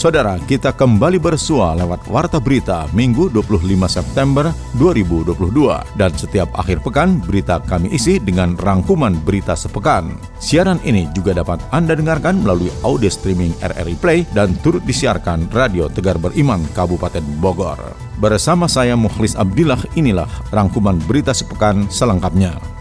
Saudara, 0.00 0.40
kita 0.48 0.72
kembali 0.72 1.20
bersua 1.20 1.76
lewat 1.76 2.08
Warta 2.08 2.40
Berita 2.40 2.88
Minggu 2.96 3.28
25 3.28 3.60
September 3.84 4.48
2022 4.80 5.36
dan 6.00 6.16
setiap 6.16 6.48
akhir 6.56 6.80
pekan 6.80 7.20
berita 7.20 7.60
kami 7.60 7.92
isi 7.92 8.16
dengan 8.16 8.56
rangkuman 8.56 9.12
berita 9.28 9.52
sepekan. 9.52 10.16
Siaran 10.40 10.80
ini 10.88 11.04
juga 11.12 11.36
dapat 11.36 11.60
Anda 11.68 12.00
dengarkan 12.00 12.40
melalui 12.40 12.72
audio 12.80 13.12
streaming 13.12 13.52
RRI 13.60 14.00
Play 14.00 14.24
dan 14.32 14.56
turut 14.64 14.80
disiarkan 14.88 15.52
Radio 15.52 15.92
Tegar 15.92 16.16
Beriman 16.16 16.64
Kabupaten 16.72 17.36
Bogor. 17.36 17.76
Bersama 18.16 18.72
saya 18.72 18.96
Mukhlis 18.96 19.36
Abdillah 19.36 19.84
inilah 20.00 20.32
rangkuman 20.48 20.96
berita 21.04 21.36
sepekan 21.36 21.92
selengkapnya. 21.92 22.79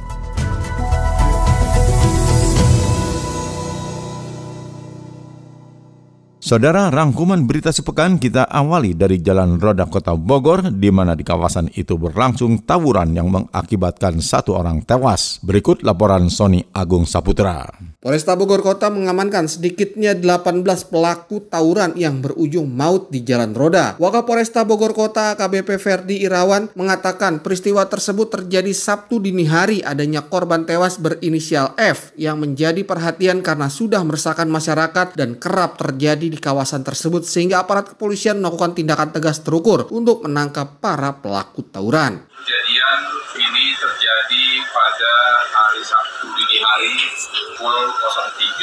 Saudara, 6.49 6.89
rangkuman 6.89 7.45
berita 7.45 7.69
sepekan 7.69 8.17
kita 8.17 8.41
awali 8.49 8.97
dari 8.97 9.21
Jalan 9.21 9.61
Roda 9.61 9.85
Kota 9.85 10.17
Bogor, 10.17 10.73
di 10.73 10.89
mana 10.89 11.13
di 11.13 11.21
kawasan 11.21 11.69
itu 11.77 11.93
berlangsung 11.93 12.65
tawuran 12.65 13.13
yang 13.13 13.29
mengakibatkan 13.29 14.17
satu 14.17 14.57
orang 14.57 14.81
tewas. 14.81 15.37
Berikut 15.45 15.85
laporan 15.85 16.25
Sony 16.25 16.65
Agung 16.73 17.05
Saputra. 17.05 17.69
Polresta 17.99 18.31
Bogor 18.31 18.63
Kota 18.63 18.87
mengamankan 18.87 19.51
sedikitnya 19.51 20.15
18 20.15 20.63
pelaku 20.87 21.43
tawuran 21.51 21.91
yang 21.99 22.23
berujung 22.23 22.71
maut 22.71 23.11
di 23.11 23.27
jalan 23.27 23.51
roda. 23.51 23.99
Wakil 23.99 24.23
Polresta 24.23 24.63
Bogor 24.63 24.95
Kota 24.95 25.35
KBP 25.35 25.75
Ferdi 25.75 26.23
Irawan 26.23 26.71
mengatakan 26.79 27.43
peristiwa 27.43 27.83
tersebut 27.91 28.31
terjadi 28.31 28.71
Sabtu 28.71 29.19
dini 29.19 29.43
hari 29.43 29.83
adanya 29.83 30.23
korban 30.23 30.63
tewas 30.63 30.95
berinisial 30.95 31.75
F 31.75 32.15
yang 32.15 32.39
menjadi 32.39 32.87
perhatian 32.87 33.43
karena 33.43 33.67
sudah 33.67 33.99
meresahkan 34.07 34.47
masyarakat 34.47 35.19
dan 35.19 35.35
kerap 35.35 35.75
terjadi 35.75 36.31
di 36.31 36.39
kawasan 36.39 36.87
tersebut 36.87 37.27
sehingga 37.27 37.67
aparat 37.67 37.99
kepolisian 37.99 38.39
melakukan 38.39 38.79
tindakan 38.79 39.11
tegas 39.11 39.43
terukur 39.43 39.91
untuk 39.91 40.23
menangkap 40.23 40.79
para 40.79 41.19
pelaku 41.19 41.67
tawuran. 41.67 42.23
Kejadian 42.31 42.99
ini 43.43 43.75
terjadi 43.75 44.43
pada 44.71 45.38
hari 46.69 46.93
pukul 47.57 47.77
03.00 47.97 48.61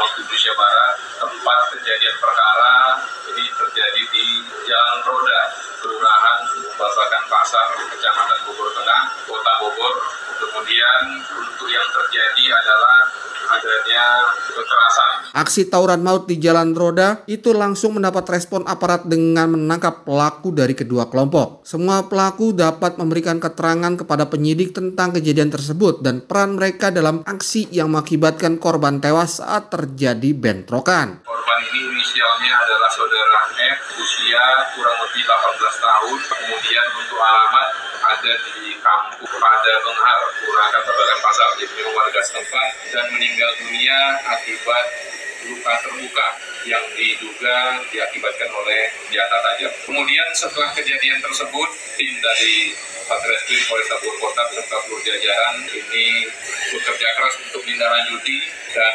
waktu 0.00 0.18
Indonesia 0.24 0.52
Barat. 0.56 0.92
Tempat 1.20 1.60
kejadian 1.76 2.16
perkara 2.16 2.76
ini 3.28 3.44
terjadi 3.52 4.02
di 4.08 4.26
Jalan 4.64 4.98
Roda, 5.04 5.40
Kelurahan 5.84 6.40
Basakan 6.80 7.24
Pasar, 7.28 7.68
Kecamatan 7.76 8.38
Bogor 8.48 8.72
Tengah, 8.72 9.02
Kota 9.28 9.52
Bogor. 9.60 9.94
Kemudian 10.40 11.00
untuk 11.36 11.68
yang 11.68 11.88
terjadi 11.92 12.44
adalah 12.56 12.98
adanya 13.44 14.04
kekerasan. 14.48 15.12
Aksi 15.34 15.66
tawuran 15.66 16.00
maut 16.00 16.24
di 16.30 16.38
jalan 16.38 16.72
roda 16.72 17.26
itu 17.26 17.50
langsung 17.50 17.98
mendapat 17.98 18.38
respon 18.38 18.62
aparat 18.64 19.04
dengan 19.04 19.58
menangkap 19.58 20.06
pelaku 20.06 20.54
dari 20.54 20.72
kedua 20.78 21.10
kelompok. 21.10 21.66
Semua 21.66 22.06
pelaku 22.06 22.54
dapat 22.54 22.96
memberikan 22.96 23.42
keterangan 23.42 23.98
kepada 23.98 24.30
penyidik 24.30 24.72
tentang 24.72 25.10
kejadian 25.14 25.50
tersebut 25.50 26.00
dan 26.00 26.22
peran 26.22 26.53
mereka 26.54 26.94
dalam 26.94 27.26
aksi 27.26 27.68
yang 27.74 27.90
mengakibatkan 27.90 28.56
korban 28.62 29.02
tewas 29.02 29.42
saat 29.42 29.68
terjadi 29.68 30.30
bentrokan. 30.32 31.22
Korban 31.26 31.58
ini 31.70 31.80
inisialnya 31.92 32.52
adalah 32.54 32.90
saudara 32.94 33.40
F, 33.54 33.78
usia 33.98 34.44
kurang 34.78 34.98
lebih 35.02 35.22
18 35.26 35.84
tahun. 35.84 36.18
Kemudian 36.22 36.86
untuk 36.98 37.18
alamat 37.18 37.68
ada 38.04 38.32
di 38.54 38.78
kampung 38.78 39.34
pada 39.36 39.72
Benghar, 39.82 40.20
Kelurahan 40.38 40.82
Babakan 40.86 41.18
Pasar, 41.24 41.50
di 41.58 41.64
warga 41.90 42.20
setempat 42.22 42.68
dan 42.94 43.04
meninggal 43.14 43.50
dunia 43.58 43.98
akibat 44.30 44.84
luka 45.48 45.72
terbuka 45.84 46.26
yang 46.64 46.84
diduga 46.96 47.80
diakibatkan 47.92 48.50
oleh 48.52 48.88
senjata 49.04 49.36
tajam. 49.40 49.72
Kemudian 49.84 50.28
setelah 50.32 50.70
kejadian 50.72 51.20
tersebut, 51.20 51.68
tim 52.00 52.14
dari 52.20 52.72
Satreskrim 53.04 53.60
Polresta 53.68 54.00
Bogor 54.00 54.16
Kota 54.32 54.42
beserta 54.48 54.76
seluruh 54.80 55.04
jajaran 55.04 55.60
ini 55.68 56.24
bekerja 56.72 57.08
keras 57.20 57.36
untuk 57.44 57.60
menindaklanjuti 57.68 58.36
dan 58.72 58.94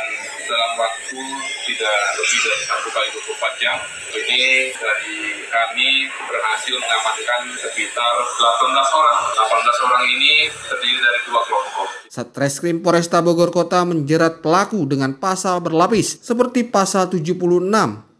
dalam 0.49 0.71
waktu 0.81 1.21
tidak 1.69 1.99
lebih 2.17 2.39
dari 2.41 2.63
satu 2.65 2.89
kali 2.89 3.07
24 3.13 3.61
jam 3.61 3.77
ini 4.09 4.73
dari 4.73 5.45
kami 5.45 6.09
berhasil 6.09 6.73
mengamankan 6.73 7.41
sekitar 7.53 8.13
18 8.17 8.97
orang. 8.97 9.17
18 9.37 9.85
orang 9.85 10.03
ini 10.09 10.33
terdiri 10.49 10.97
dari 10.97 11.19
dua 11.29 11.41
kelompok. 11.45 11.87
Satreskrim 12.09 12.81
Polresta 12.81 13.21
Bogor 13.21 13.53
Kota 13.53 13.85
menjerat 13.85 14.41
pelaku 14.41 14.89
dengan 14.89 15.13
pasal 15.21 15.61
berlapis 15.61 16.17
seperti 16.39 16.71
pasal 16.71 17.11
76 17.11 17.35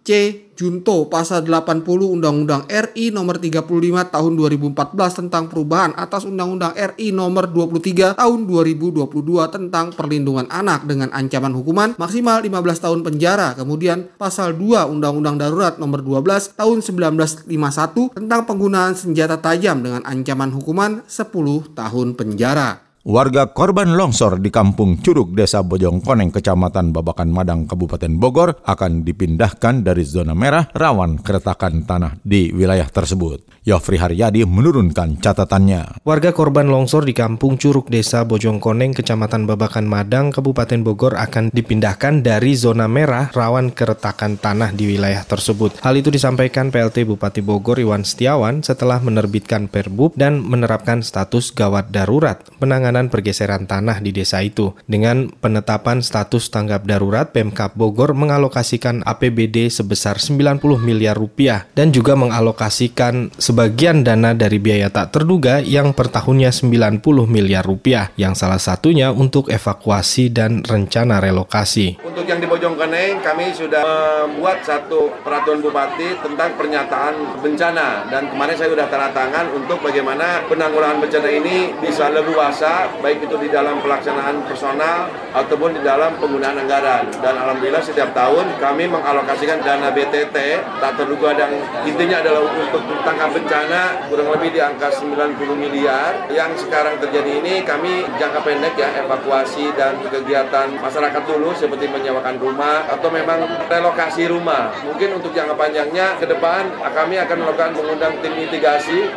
C. 0.04 0.12
Junto 0.60 1.08
pasal 1.08 1.48
80 1.48 1.88
Undang-Undang 1.88 2.68
RI 2.68 3.16
nomor 3.16 3.40
35 3.40 3.64
tahun 4.12 4.32
2014 4.36 4.76
tentang 5.24 5.48
perubahan 5.48 5.96
atas 5.96 6.28
Undang-Undang 6.28 6.76
RI 6.76 7.16
nomor 7.16 7.48
23 7.48 8.20
tahun 8.20 8.40
2022 8.44 9.08
tentang 9.56 9.96
perlindungan 9.96 10.52
anak 10.52 10.84
dengan 10.84 11.16
ancaman 11.16 11.56
hukuman 11.56 11.96
maksimal 11.96 12.44
15 12.44 12.84
tahun 12.84 13.00
penjara. 13.08 13.56
Kemudian 13.56 14.12
pasal 14.20 14.52
2 14.52 14.92
Undang-Undang 14.92 15.40
Darurat 15.40 15.80
nomor 15.80 16.04
12 16.04 16.60
tahun 16.60 16.84
1951 16.84 18.20
tentang 18.20 18.44
penggunaan 18.44 19.00
senjata 19.00 19.40
tajam 19.40 19.80
dengan 19.80 20.04
ancaman 20.04 20.52
hukuman 20.52 21.08
10 21.08 21.72
tahun 21.72 22.20
penjara. 22.20 22.89
Warga 23.10 23.50
korban 23.50 23.98
longsor 23.98 24.38
di 24.38 24.54
Kampung 24.54 25.02
Curug, 25.02 25.34
Desa 25.34 25.66
Bojongkoneng, 25.66 26.30
Kecamatan 26.30 26.94
Babakan 26.94 27.34
Madang, 27.34 27.66
Kabupaten 27.66 28.14
Bogor 28.22 28.62
akan 28.62 29.02
dipindahkan 29.02 29.82
dari 29.82 30.06
zona 30.06 30.38
merah 30.38 30.70
rawan 30.78 31.18
keretakan 31.18 31.90
tanah 31.90 32.22
di 32.22 32.54
wilayah 32.54 32.86
tersebut. 32.86 33.50
Yofri 33.70 34.02
Haryadi 34.02 34.46
menurunkan 34.50 35.22
catatannya. 35.22 36.02
Warga 36.02 36.34
korban 36.34 36.74
longsor 36.74 37.06
di 37.06 37.14
Kampung 37.14 37.62
Curug, 37.62 37.86
Desa 37.92 38.26
Bojongkoneng, 38.26 38.98
Kecamatan 38.98 39.46
Babakan 39.46 39.86
Madang, 39.86 40.34
Kabupaten 40.34 40.82
Bogor 40.82 41.14
akan 41.14 41.54
dipindahkan 41.54 42.26
dari 42.26 42.58
zona 42.58 42.90
merah 42.90 43.30
rawan 43.30 43.70
keretakan 43.70 44.42
tanah 44.42 44.74
di 44.74 44.98
wilayah 44.98 45.22
tersebut. 45.22 45.86
Hal 45.86 45.94
itu 46.02 46.10
disampaikan 46.10 46.74
PLT 46.74 47.06
Bupati 47.06 47.46
Bogor 47.46 47.78
Iwan 47.78 48.02
Setiawan 48.02 48.66
setelah 48.66 48.98
menerbitkan 49.06 49.70
perbub 49.70 50.18
dan 50.18 50.42
menerapkan 50.42 51.06
status 51.06 51.54
gawat 51.54 51.94
darurat 51.94 52.42
penanganan 52.58 52.99
penanganan 53.00 53.08
pergeseran 53.08 53.64
tanah 53.64 54.04
di 54.04 54.12
desa 54.12 54.44
itu. 54.44 54.76
Dengan 54.84 55.32
penetapan 55.40 56.04
status 56.04 56.52
tanggap 56.52 56.84
darurat, 56.84 57.32
Pemkap 57.32 57.80
Bogor 57.80 58.12
mengalokasikan 58.12 59.08
APBD 59.08 59.72
sebesar 59.72 60.20
90 60.20 60.60
miliar 60.84 61.16
rupiah 61.16 61.64
dan 61.72 61.96
juga 61.96 62.20
mengalokasikan 62.20 63.32
sebagian 63.40 64.04
dana 64.04 64.36
dari 64.36 64.60
biaya 64.60 64.92
tak 64.92 65.16
terduga 65.16 65.64
yang 65.64 65.96
per 65.96 66.12
tahunnya 66.12 66.52
90 66.52 67.00
miliar 67.30 67.64
rupiah, 67.64 68.12
yang 68.20 68.36
salah 68.36 68.60
satunya 68.60 69.16
untuk 69.16 69.48
evakuasi 69.48 70.28
dan 70.34 70.60
rencana 70.68 71.24
relokasi. 71.24 72.04
Untuk 72.04 72.28
yang 72.28 72.44
di 72.44 72.48
Bojongkoneng, 72.50 73.24
kami 73.24 73.56
sudah 73.56 73.84
membuat 74.28 74.66
satu 74.66 75.14
peraturan 75.24 75.64
bupati 75.64 76.20
tentang 76.20 76.52
pernyataan 76.60 77.40
bencana 77.40 78.10
dan 78.10 78.28
kemarin 78.28 78.56
saya 78.58 78.70
sudah 78.74 78.88
tanda 78.90 79.10
tangan 79.14 79.46
untuk 79.54 79.78
bagaimana 79.86 80.44
penanggulangan 80.50 81.00
bencana 81.00 81.30
ini 81.30 81.72
bisa 81.78 82.10
leluasa 82.10 82.79
baik 83.02 83.26
itu 83.28 83.36
di 83.42 83.50
dalam 83.52 83.82
pelaksanaan 83.84 84.46
personal 84.48 85.10
ataupun 85.34 85.76
di 85.76 85.82
dalam 85.82 86.16
penggunaan 86.22 86.62
anggaran. 86.62 87.10
Dan 87.20 87.36
alhamdulillah 87.36 87.84
setiap 87.84 88.14
tahun 88.14 88.56
kami 88.62 88.88
mengalokasikan 88.88 89.60
dana 89.66 89.92
BTT 89.92 90.38
tak 90.80 90.94
terduga 90.96 91.36
dan 91.36 91.58
intinya 91.84 92.22
adalah 92.24 92.46
untuk 92.48 92.84
tangkap 93.04 93.30
bencana 93.36 93.82
kurang 94.08 94.30
lebih 94.38 94.50
di 94.56 94.60
angka 94.62 94.88
90 94.94 95.36
miliar. 95.58 96.30
Yang 96.32 96.68
sekarang 96.68 97.02
terjadi 97.02 97.32
ini 97.44 97.66
kami 97.66 98.06
jangka 98.22 98.40
pendek 98.46 98.76
ya 98.78 98.90
evakuasi 99.04 99.74
dan 99.76 100.00
kegiatan 100.06 100.80
masyarakat 100.80 101.24
dulu 101.28 101.52
seperti 101.58 101.90
menyewakan 101.90 102.38
rumah 102.40 102.88
atau 102.88 103.10
memang 103.12 103.44
relokasi 103.68 104.30
rumah. 104.30 104.72
Mungkin 104.86 105.20
untuk 105.20 105.36
jangka 105.36 105.56
panjangnya 105.58 106.16
ke 106.22 106.26
depan 106.30 106.70
kami 106.94 107.16
akan 107.16 107.38
melakukan 107.42 107.72
mengundang 107.76 108.14
tim 108.20 108.34
mitigasi 108.36 109.08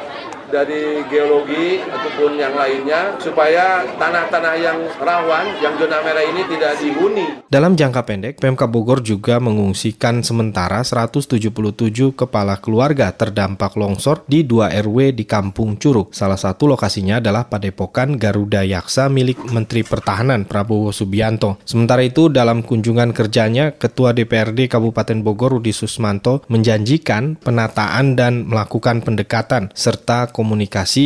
dari 0.53 1.01
geologi 1.09 1.81
ataupun 1.81 2.37
yang 2.37 2.53
lainnya 2.53 3.17
supaya 3.17 3.89
tanah-tanah 3.97 4.55
yang 4.61 4.79
rawan, 5.01 5.57
yang 5.65 5.81
zona 5.81 6.05
merah 6.05 6.21
ini 6.29 6.45
tidak 6.45 6.77
dihuni. 6.77 7.41
Dalam 7.49 7.73
jangka 7.73 8.05
pendek, 8.05 8.35
Pemkab 8.37 8.69
Bogor 8.69 9.01
juga 9.01 9.41
mengungsikan 9.41 10.21
sementara 10.21 10.85
177 10.85 11.49
kepala 12.13 12.61
keluarga 12.61 13.09
terdampak 13.17 13.81
longsor 13.81 14.29
di 14.29 14.45
dua 14.45 14.69
RW 14.69 15.17
di 15.17 15.25
Kampung 15.25 15.81
Curug. 15.81 16.13
Salah 16.13 16.37
satu 16.37 16.69
lokasinya 16.69 17.25
adalah 17.25 17.49
Padepokan 17.49 18.21
Garuda 18.21 18.61
Yaksa 18.61 19.09
milik 19.09 19.41
Menteri 19.49 19.81
Pertahanan 19.81 20.45
Prabowo 20.45 20.93
Subianto. 20.93 21.57
Sementara 21.65 22.05
itu, 22.05 22.29
dalam 22.29 22.61
kunjungan 22.61 23.17
kerjanya, 23.17 23.73
Ketua 23.73 24.13
DPRD 24.13 24.69
Kabupaten 24.69 25.25
Bogor 25.25 25.57
Rudi 25.57 25.73
Susmanto 25.73 26.45
menjanjikan 26.53 27.41
penataan 27.41 28.19
dan 28.19 28.45
melakukan 28.45 29.01
pendekatan 29.01 29.73
serta 29.73 30.29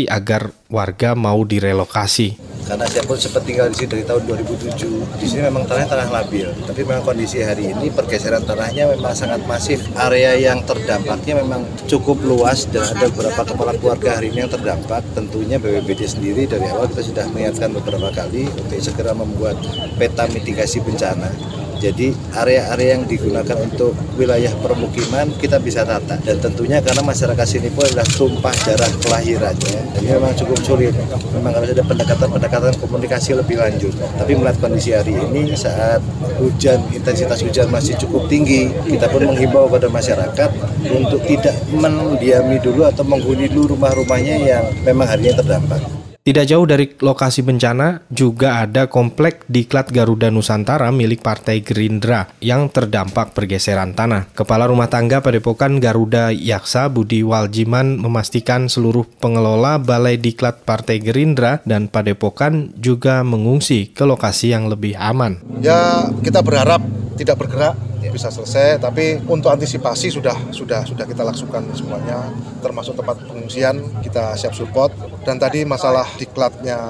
agar 0.09 0.53
warga 0.67 1.15
mau 1.15 1.43
direlokasi. 1.47 2.47
Karena 2.67 2.83
saya 2.91 3.07
pun 3.07 3.15
sempat 3.15 3.47
tinggal 3.47 3.71
di 3.71 3.79
sini 3.79 3.95
dari 3.95 4.03
tahun 4.03 4.27
2007. 4.27 5.23
Di 5.23 5.27
sini 5.31 5.47
memang 5.47 5.71
tanahnya 5.71 5.87
tanah 5.87 6.11
labil, 6.11 6.51
tapi 6.67 6.83
memang 6.83 7.07
kondisi 7.07 7.39
hari 7.39 7.71
ini 7.71 7.95
pergeseran 7.95 8.43
tanahnya 8.43 8.91
memang 8.91 9.15
sangat 9.15 9.39
masif. 9.47 9.87
Area 9.95 10.35
yang 10.35 10.67
terdampaknya 10.67 11.47
memang 11.47 11.63
cukup 11.87 12.19
luas 12.27 12.67
dan 12.67 12.83
ada 12.91 13.07
beberapa 13.07 13.47
kepala 13.47 13.79
keluarga 13.79 14.19
hari 14.19 14.35
ini 14.35 14.43
yang 14.43 14.51
terdampak. 14.51 15.07
Tentunya 15.15 15.63
BPBD 15.63 16.11
sendiri 16.11 16.51
dari 16.51 16.67
awal 16.67 16.91
kita 16.91 17.07
sudah 17.07 17.25
mengingatkan 17.31 17.71
beberapa 17.71 18.11
kali 18.11 18.51
untuk 18.51 18.83
segera 18.83 19.15
membuat 19.15 19.55
peta 19.95 20.27
mitigasi 20.27 20.83
bencana 20.83 21.31
jadi 21.77 22.09
area-area 22.33 22.97
yang 22.97 23.05
digunakan 23.05 23.57
untuk 23.61 23.93
wilayah 24.17 24.49
permukiman 24.65 25.29
kita 25.37 25.61
bisa 25.61 25.85
tata 25.85 26.17
dan 26.25 26.37
tentunya 26.41 26.81
karena 26.81 27.05
masyarakat 27.05 27.47
sini 27.47 27.69
pun 27.69 27.85
adalah 27.85 28.09
tumpah 28.17 28.57
darah 28.65 28.93
kelahirannya. 29.05 29.81
Jadi 29.97 30.07
memang 30.09 30.33
cukup 30.33 30.56
sulit. 30.63 30.95
Memang 31.35 31.53
harus 31.57 31.75
ada 31.75 31.85
pendekatan-pendekatan 31.85 32.73
komunikasi 32.81 33.37
lebih 33.37 33.61
lanjut. 33.61 33.93
Tapi 33.97 34.33
melihat 34.39 34.57
kondisi 34.63 34.95
hari 34.95 35.17
ini 35.17 35.53
saat 35.53 36.01
hujan 36.39 36.81
intensitas 36.95 37.43
hujan 37.43 37.69
masih 37.69 37.99
cukup 38.01 38.31
tinggi, 38.31 38.73
kita 38.87 39.11
pun 39.11 39.27
menghimbau 39.29 39.69
kepada 39.69 39.89
masyarakat 39.91 40.51
untuk 40.95 41.21
tidak 41.27 41.57
mendiami 41.75 42.57
dulu 42.63 42.87
atau 42.87 43.03
menghuni 43.03 43.51
dulu 43.51 43.75
rumah-rumahnya 43.75 44.37
yang 44.41 44.65
memang 44.87 45.11
hari 45.11 45.29
ini 45.29 45.35
terdampak. 45.35 46.06
Tidak 46.27 46.43
jauh 46.43 46.67
dari 46.67 46.91
lokasi 46.91 47.47
bencana 47.47 48.03
juga 48.11 48.67
ada 48.67 48.91
komplek 48.91 49.47
Diklat 49.47 49.95
Garuda 49.95 50.27
Nusantara 50.27 50.91
milik 50.91 51.23
Partai 51.23 51.63
Gerindra 51.63 52.27
yang 52.43 52.67
terdampak 52.67 53.31
pergeseran 53.31 53.95
tanah. 53.95 54.35
Kepala 54.35 54.67
Rumah 54.67 54.91
Tangga 54.91 55.23
Padepokan 55.23 55.79
Garuda 55.79 56.35
Yaksa 56.35 56.91
Budi 56.91 57.23
Waljiman 57.23 58.03
memastikan 58.03 58.67
seluruh 58.67 59.07
pengelola 59.23 59.79
Balai 59.79 60.19
Diklat 60.19 60.67
Partai 60.67 60.99
Gerindra 60.99 61.63
dan 61.63 61.87
Padepokan 61.87 62.75
juga 62.75 63.23
mengungsi 63.23 63.95
ke 63.95 64.03
lokasi 64.03 64.51
yang 64.51 64.67
lebih 64.67 64.99
aman. 64.99 65.39
Ya, 65.63 66.11
kita 66.27 66.43
berharap 66.43 66.83
tidak 67.15 67.39
bergerak 67.39 67.79
bisa 68.17 68.33
selesai 68.33 68.81
tapi 68.81 69.21
untuk 69.29 69.53
antisipasi 69.53 70.09
sudah 70.09 70.33
sudah 70.57 70.89
sudah 70.89 71.05
kita 71.05 71.21
lakukan 71.21 71.69
semuanya 71.77 72.33
termasuk 72.65 72.97
tempat 72.97 73.21
pengungsian 73.29 73.77
kita 74.01 74.33
siap 74.41 74.57
support 74.57 74.97
dan 75.29 75.37
tadi 75.37 75.69
masalah 75.69 76.09
diklatnya 76.17 76.81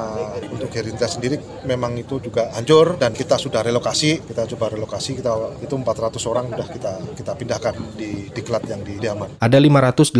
untuk 0.54 0.70
Gerindra 0.70 1.10
sendiri 1.10 1.42
memang 1.66 1.98
itu 1.98 2.22
juga 2.22 2.54
hancur 2.54 2.94
dan 2.94 3.10
kita 3.10 3.34
sudah 3.34 3.66
relokasi 3.66 4.22
kita 4.22 4.46
coba 4.54 4.70
relokasi 4.70 5.18
kita 5.18 5.58
itu 5.58 5.74
400 5.74 6.30
orang 6.30 6.46
sudah 6.54 6.68
kita 6.70 6.92
kita 7.18 7.32
pindahkan 7.34 7.74
di 7.98 8.30
diklat 8.30 8.68
yang 8.68 8.84
di 8.84 9.00
Diaman. 9.00 9.40
Ada 9.40 9.56
589 9.56 10.12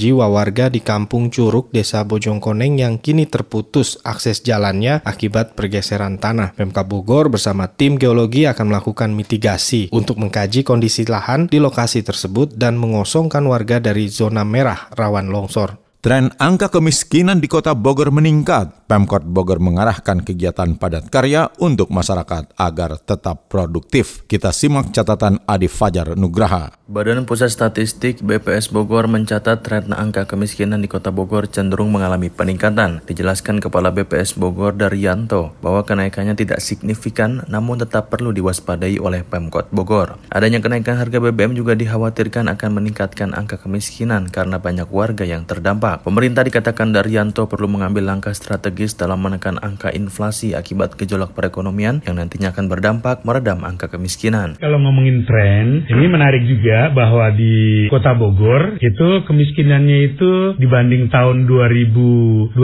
jiwa 0.00 0.26
warga 0.32 0.72
di 0.72 0.80
Kampung 0.80 1.28
Curug 1.28 1.68
Desa 1.68 2.00
Bojongkoneng 2.02 2.80
yang 2.80 2.96
kini 2.96 3.28
terputus 3.28 4.00
akses 4.00 4.40
jalannya 4.40 5.04
akibat 5.04 5.52
pergeseran 5.52 6.16
tanah. 6.16 6.56
Pemkab 6.56 6.88
Bogor 6.88 7.28
bersama 7.28 7.68
tim 7.68 8.00
geologi 8.00 8.48
akan 8.48 8.72
melakukan 8.72 9.12
mitigasi 9.12 9.83
untuk 9.92 10.20
mengkaji 10.20 10.62
kondisi 10.62 11.04
lahan 11.04 11.50
di 11.50 11.58
lokasi 11.58 12.00
tersebut 12.06 12.54
dan 12.54 12.78
mengosongkan 12.78 13.44
warga 13.44 13.82
dari 13.82 14.06
zona 14.08 14.46
merah 14.46 14.88
rawan 14.94 15.28
longsor. 15.28 15.80
Tren 16.04 16.28
angka 16.36 16.68
kemiskinan 16.68 17.40
di 17.40 17.48
kota 17.48 17.72
Bogor 17.72 18.12
meningkat. 18.12 18.83
Pemkot 18.84 19.24
Bogor 19.24 19.64
mengarahkan 19.64 20.20
kegiatan 20.20 20.76
padat 20.76 21.08
karya 21.08 21.48
untuk 21.56 21.88
masyarakat 21.88 22.52
agar 22.52 23.00
tetap 23.00 23.48
produktif. 23.48 24.28
Kita 24.28 24.52
simak 24.52 24.92
catatan 24.92 25.40
Adi 25.48 25.72
Fajar 25.72 26.12
Nugraha. 26.12 26.76
Badan 26.84 27.24
Pusat 27.24 27.48
Statistik 27.48 28.20
BPS 28.20 28.68
Bogor 28.68 29.08
mencatat 29.08 29.64
tren 29.64 29.88
angka 29.96 30.28
kemiskinan 30.28 30.84
di 30.84 30.88
kota 30.92 31.08
Bogor 31.08 31.48
cenderung 31.48 31.96
mengalami 31.96 32.28
peningkatan. 32.28 33.00
Dijelaskan 33.08 33.64
Kepala 33.64 33.88
BPS 33.88 34.36
Bogor 34.36 34.76
Daryanto 34.76 35.56
bahwa 35.64 35.80
kenaikannya 35.88 36.36
tidak 36.36 36.60
signifikan 36.60 37.40
namun 37.48 37.80
tetap 37.80 38.12
perlu 38.12 38.36
diwaspadai 38.36 39.00
oleh 39.00 39.24
Pemkot 39.24 39.72
Bogor. 39.72 40.20
Adanya 40.28 40.60
kenaikan 40.60 41.00
harga 41.00 41.24
BBM 41.24 41.56
juga 41.56 41.72
dikhawatirkan 41.72 42.52
akan 42.52 42.70
meningkatkan 42.76 43.32
angka 43.32 43.56
kemiskinan 43.64 44.28
karena 44.28 44.60
banyak 44.60 44.92
warga 44.92 45.24
yang 45.24 45.48
terdampak. 45.48 46.04
Pemerintah 46.04 46.44
dikatakan 46.44 46.92
Daryanto 46.92 47.48
perlu 47.48 47.64
mengambil 47.64 48.12
langkah 48.12 48.36
strategis 48.74 48.98
dalam 48.98 49.22
menekan 49.22 49.62
angka 49.62 49.94
inflasi 49.94 50.58
akibat 50.58 50.98
gejolak 50.98 51.30
perekonomian 51.38 52.02
yang 52.02 52.18
nantinya 52.18 52.50
akan 52.50 52.66
berdampak 52.66 53.22
meredam 53.22 53.62
angka 53.62 53.86
kemiskinan. 53.86 54.58
Kalau 54.58 54.82
ngomongin 54.82 55.22
tren, 55.22 55.86
ini 55.86 56.06
menarik 56.10 56.42
juga 56.42 56.90
bahwa 56.90 57.30
di 57.30 57.86
Kota 57.86 58.18
Bogor 58.18 58.82
itu 58.82 59.08
kemiskinannya 59.30 59.98
itu 60.10 60.58
dibanding 60.58 61.06
tahun 61.14 61.46
2021 61.46 62.58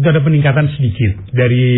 itu 0.00 0.06
ada 0.08 0.24
peningkatan 0.24 0.72
sedikit 0.72 1.12
dari 1.36 1.68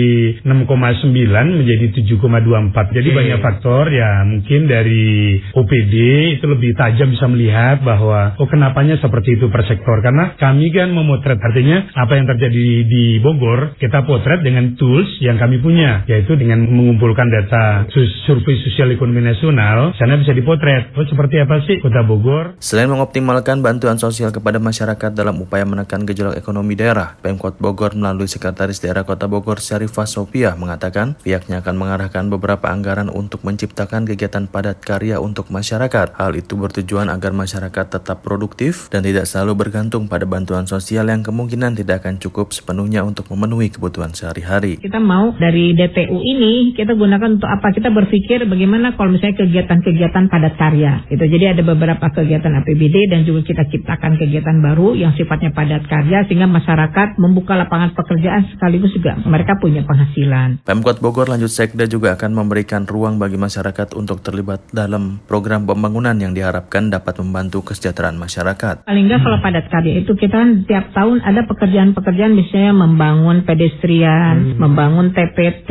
6,9 0.47 1.59
menjadi 1.59 1.87
7,24. 1.99 2.95
Jadi 2.95 3.09
hmm. 3.11 3.19
banyak 3.19 3.39
faktor 3.43 3.91
ya 3.91 4.23
mungkin 4.23 4.71
dari 4.71 5.35
OPD 5.51 5.95
itu 6.39 6.47
lebih 6.47 6.79
tajam 6.79 7.11
bisa 7.11 7.27
melihat 7.27 7.83
bahwa 7.83 8.39
oh 8.39 8.47
kenapanya 8.47 9.03
seperti 9.03 9.35
itu 9.35 9.51
per 9.51 9.67
sektor 9.67 9.99
karena 9.99 10.39
kami 10.39 10.71
kan 10.71 10.95
memotret 10.95 11.43
artinya 11.43 11.91
apa 11.99 12.13
yang 12.15 12.31
terjadi 12.31 12.69
di 12.85 13.19
Bogor 13.19 13.48
kita 13.81 14.05
potret 14.05 14.41
dengan 14.45 14.75
tools 14.77 15.09
yang 15.25 15.37
kami 15.37 15.61
punya 15.61 16.05
yaitu 16.07 16.35
dengan 16.37 16.65
mengumpulkan 16.65 17.29
data 17.29 17.89
survei 18.25 18.57
sosial 18.65 18.93
ekonomi 18.93 19.25
nasional 19.25 19.93
sana 19.97 20.21
bisa 20.21 20.33
dipotret. 20.37 20.93
Oh 20.95 21.07
seperti 21.07 21.41
apa 21.41 21.63
sih 21.65 21.81
kota 21.81 22.05
Bogor? 22.05 22.57
Selain 22.59 22.91
mengoptimalkan 22.91 23.61
bantuan 23.65 23.97
sosial 23.97 24.31
kepada 24.31 24.61
masyarakat 24.61 25.11
dalam 25.15 25.41
upaya 25.41 25.65
menekan 25.65 26.05
gejolak 26.05 26.37
ekonomi 26.37 26.75
daerah 26.77 27.17
Pemkot 27.21 27.57
Bogor 27.59 27.97
melalui 27.97 28.31
Sekretaris 28.31 28.81
Daerah 28.81 29.05
Kota 29.05 29.27
Bogor 29.27 29.59
Syarifah 29.59 30.09
Sofia 30.09 30.55
mengatakan 30.55 31.19
pihaknya 31.21 31.61
akan 31.61 31.75
mengarahkan 31.77 32.29
beberapa 32.33 32.71
anggaran 32.71 33.09
untuk 33.13 33.43
menciptakan 33.45 34.05
kegiatan 34.09 34.49
padat 34.49 34.81
karya 34.81 35.21
untuk 35.21 35.53
masyarakat. 35.53 36.17
Hal 36.17 36.33
itu 36.37 36.57
bertujuan 36.57 37.13
agar 37.13 37.37
masyarakat 37.37 37.87
tetap 38.01 38.25
produktif 38.25 38.89
dan 38.89 39.05
tidak 39.05 39.29
selalu 39.29 39.67
bergantung 39.67 40.07
pada 40.09 40.25
bantuan 40.25 40.65
sosial 40.65 41.09
yang 41.09 41.23
kemungkinan 41.23 41.77
tidak 41.77 42.05
akan 42.05 42.17
cukup 42.19 42.51
sepenuhnya 42.53 43.05
untuk 43.05 43.31
memenuhi 43.39 43.71
kebutuhan 43.71 44.11
sehari-hari. 44.11 44.83
Kita 44.83 44.99
mau 44.99 45.31
dari 45.39 45.79
DPU 45.79 46.19
ini 46.19 46.75
kita 46.75 46.99
gunakan 46.99 47.39
untuk 47.39 47.47
apa? 47.47 47.71
Kita 47.71 47.95
berpikir 47.95 48.43
bagaimana 48.51 48.99
kalau 48.99 49.15
misalnya 49.15 49.39
kegiatan-kegiatan 49.39 50.27
padat 50.27 50.59
karya. 50.59 51.07
Itu 51.07 51.23
jadi 51.23 51.55
ada 51.55 51.63
beberapa 51.63 52.11
kegiatan 52.11 52.51
APBD 52.51 53.15
dan 53.15 53.23
juga 53.23 53.47
kita 53.47 53.71
ciptakan 53.71 54.19
kegiatan 54.19 54.59
baru 54.59 54.99
yang 54.99 55.15
sifatnya 55.15 55.55
padat 55.55 55.87
karya 55.87 56.27
sehingga 56.27 56.51
masyarakat 56.51 57.15
membuka 57.23 57.55
lapangan 57.55 57.95
pekerjaan 57.95 58.51
sekaligus 58.51 58.91
juga 58.91 59.23
mereka 59.23 59.55
punya 59.63 59.87
penghasilan. 59.87 60.67
Pemkot 60.67 60.99
Bogor 60.99 61.31
lanjut 61.31 61.55
Sekda 61.55 61.87
juga 61.87 62.19
akan 62.19 62.35
memberikan 62.35 62.83
ruang 62.83 63.23
bagi 63.23 63.39
masyarakat 63.39 63.95
untuk 63.95 64.19
terlibat 64.27 64.67
dalam 64.75 65.23
program 65.31 65.63
pembangunan 65.63 66.19
yang 66.19 66.35
diharapkan 66.35 66.91
dapat 66.91 67.23
membantu 67.23 67.63
kesejahteraan 67.71 68.19
masyarakat. 68.19 68.83
Paling 68.83 69.05
nggak 69.07 69.21
kalau 69.23 69.39
padat 69.39 69.71
karya 69.71 70.03
itu 70.03 70.13
kita 70.19 70.35
kan 70.35 70.51
tiap 70.65 70.91
tahun 70.97 71.21
ada 71.23 71.45
pekerjaan-pekerjaan 71.47 72.33
misalnya 72.33 72.73
membangun 72.75 73.28
pedestrian, 73.45 74.57
hmm. 74.57 74.59
membangun 74.59 75.13
TPT 75.13 75.71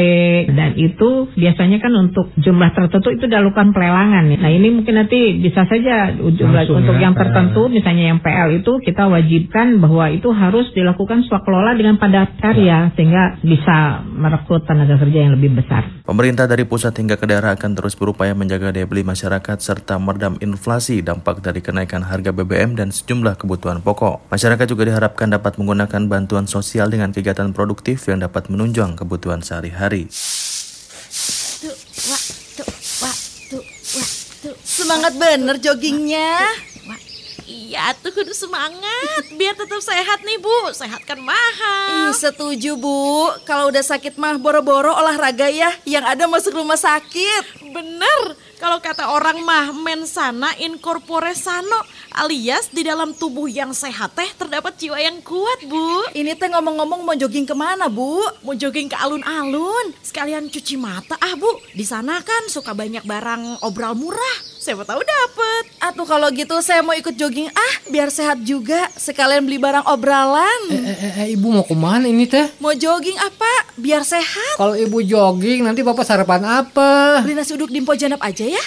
dan 0.53 0.77
itu 0.77 1.31
biasanya 1.33 1.81
kan 1.81 1.93
untuk 1.97 2.29
jumlah 2.37 2.69
tertentu 2.77 3.09
itu 3.09 3.25
dilakukan 3.25 3.73
pelelangan. 3.73 4.29
Nah 4.29 4.51
ini 4.51 4.69
mungkin 4.69 5.01
nanti 5.01 5.41
bisa 5.41 5.65
saja 5.65 6.13
jumlah 6.13 6.67
Langsung 6.67 6.83
untuk 6.83 6.95
ya, 6.99 7.09
yang 7.09 7.15
tertentu 7.15 7.61
misalnya 7.71 8.05
yang 8.13 8.19
PL 8.19 8.61
itu 8.61 8.71
kita 8.83 9.07
wajibkan 9.07 9.79
bahwa 9.81 10.11
itu 10.11 10.29
harus 10.29 10.69
dilakukan 10.75 11.25
swakelola 11.25 11.73
dengan 11.73 11.97
padat 11.97 12.37
karya 12.37 12.65
ya. 12.65 12.79
sehingga 12.93 13.39
bisa 13.41 14.05
merekrut 14.05 14.67
tenaga 14.67 14.99
kerja 14.99 15.19
yang 15.27 15.33
lebih 15.39 15.57
besar. 15.57 15.87
Pemerintah 16.07 16.47
dari 16.47 16.63
pusat 16.63 16.95
hingga 16.95 17.19
ke 17.19 17.27
daerah 17.27 17.55
akan 17.55 17.75
terus 17.75 17.95
berupaya 17.95 18.31
menjaga 18.31 18.71
daya 18.71 18.87
beli 18.87 19.03
masyarakat 19.03 19.57
serta 19.59 19.99
meredam 19.99 20.39
inflasi 20.39 21.03
dampak 21.03 21.43
dari 21.43 21.59
kenaikan 21.59 22.03
harga 22.03 22.31
BBM 22.31 22.79
dan 22.79 22.91
sejumlah 22.91 23.35
kebutuhan 23.35 23.83
pokok. 23.83 24.27
Masyarakat 24.31 24.65
juga 24.67 24.87
diharapkan 24.87 25.31
dapat 25.31 25.59
menggunakan 25.59 26.07
bantuan 26.07 26.47
sosial 26.47 26.87
dengan 26.91 27.11
kegiatan 27.11 27.46
produktif 27.51 28.07
yang 28.07 28.23
dapat 28.23 28.47
menunjang 28.47 28.95
kebutuhan 28.95 29.43
sehari-hari. 29.43 30.07
Semangat 34.63 35.13
bener 35.19 35.59
joggingnya. 35.59 36.47
Iya 37.45 37.93
tuh 38.01 38.09
kudu 38.09 38.33
semangat 38.33 39.23
biar 39.37 39.53
tetap 39.53 39.77
sehat 39.83 40.25
nih 40.25 40.41
Bu. 40.41 40.73
Sehat 40.73 41.05
kan 41.05 41.21
mahal. 41.21 42.09
Ih, 42.09 42.15
setuju 42.17 42.73
Bu. 42.79 43.29
Kalau 43.45 43.69
udah 43.69 43.83
sakit 43.85 44.17
mah 44.17 44.41
boro-boro 44.41 44.95
olahraga 44.95 45.45
ya. 45.51 45.69
Yang 45.85 46.05
ada 46.17 46.23
masuk 46.25 46.57
rumah 46.57 46.79
sakit. 46.79 47.69
Bener. 47.69 48.21
Kalau 48.57 48.81
kata 48.81 49.13
orang 49.13 49.37
mah 49.45 49.69
mensana 49.69 50.49
incorpore 50.57 51.37
sano 51.37 51.77
alias 52.17 52.73
di 52.73 52.81
dalam 52.81 53.13
tubuh 53.13 53.45
yang 53.45 53.69
sehat 53.69 54.17
teh 54.17 54.25
terdapat 54.33 54.73
jiwa 54.81 54.97
yang 54.97 55.21
kuat 55.21 55.61
bu. 55.69 56.09
Ini 56.17 56.33
teh 56.33 56.49
ngomong-ngomong 56.49 57.05
mau 57.05 57.13
jogging 57.13 57.45
ke 57.45 57.53
mana 57.53 57.85
bu? 57.85 58.17
Mau 58.41 58.57
jogging 58.57 58.89
ke 58.89 58.97
alun-alun 58.97 59.93
sekalian 60.01 60.49
cuci 60.49 60.73
mata 60.73 61.13
ah 61.21 61.37
bu. 61.37 61.53
Di 61.77 61.85
sana 61.85 62.17
kan 62.25 62.49
suka 62.49 62.73
banyak 62.73 63.05
barang 63.05 63.61
obral 63.61 63.93
murah. 63.93 64.56
Siapa 64.67 64.83
tahu 64.83 64.99
dapet. 64.99 65.63
Atuh 65.79 66.03
kalau 66.03 66.27
gitu 66.27 66.59
saya 66.59 66.83
mau 66.83 66.91
ikut 66.91 67.15
jogging 67.15 67.47
ah 67.47 67.73
biar 67.87 68.11
sehat 68.11 68.43
juga. 68.43 68.91
Sekalian 68.99 69.47
beli 69.47 69.55
barang 69.55 69.87
obralan. 69.87 70.59
Eh, 70.67 70.91
eh, 70.91 71.13
eh, 71.23 71.27
ibu 71.39 71.55
mau 71.55 71.63
ke 71.63 71.71
mana 71.71 72.03
ini 72.03 72.27
teh? 72.27 72.51
Mau 72.59 72.75
jogging 72.75 73.15
apa? 73.15 73.71
Biar 73.79 74.03
sehat. 74.03 74.59
Kalau 74.59 74.75
ibu 74.75 74.99
jogging 74.99 75.63
nanti 75.63 75.87
bapak 75.87 76.03
sarapan 76.03 76.43
apa? 76.67 77.23
Beli 77.23 77.39
nasi 77.39 77.55
uduk 77.55 77.71
di 77.71 77.79
Janap 77.79 78.19
aja 78.19 78.43
ya. 78.43 78.59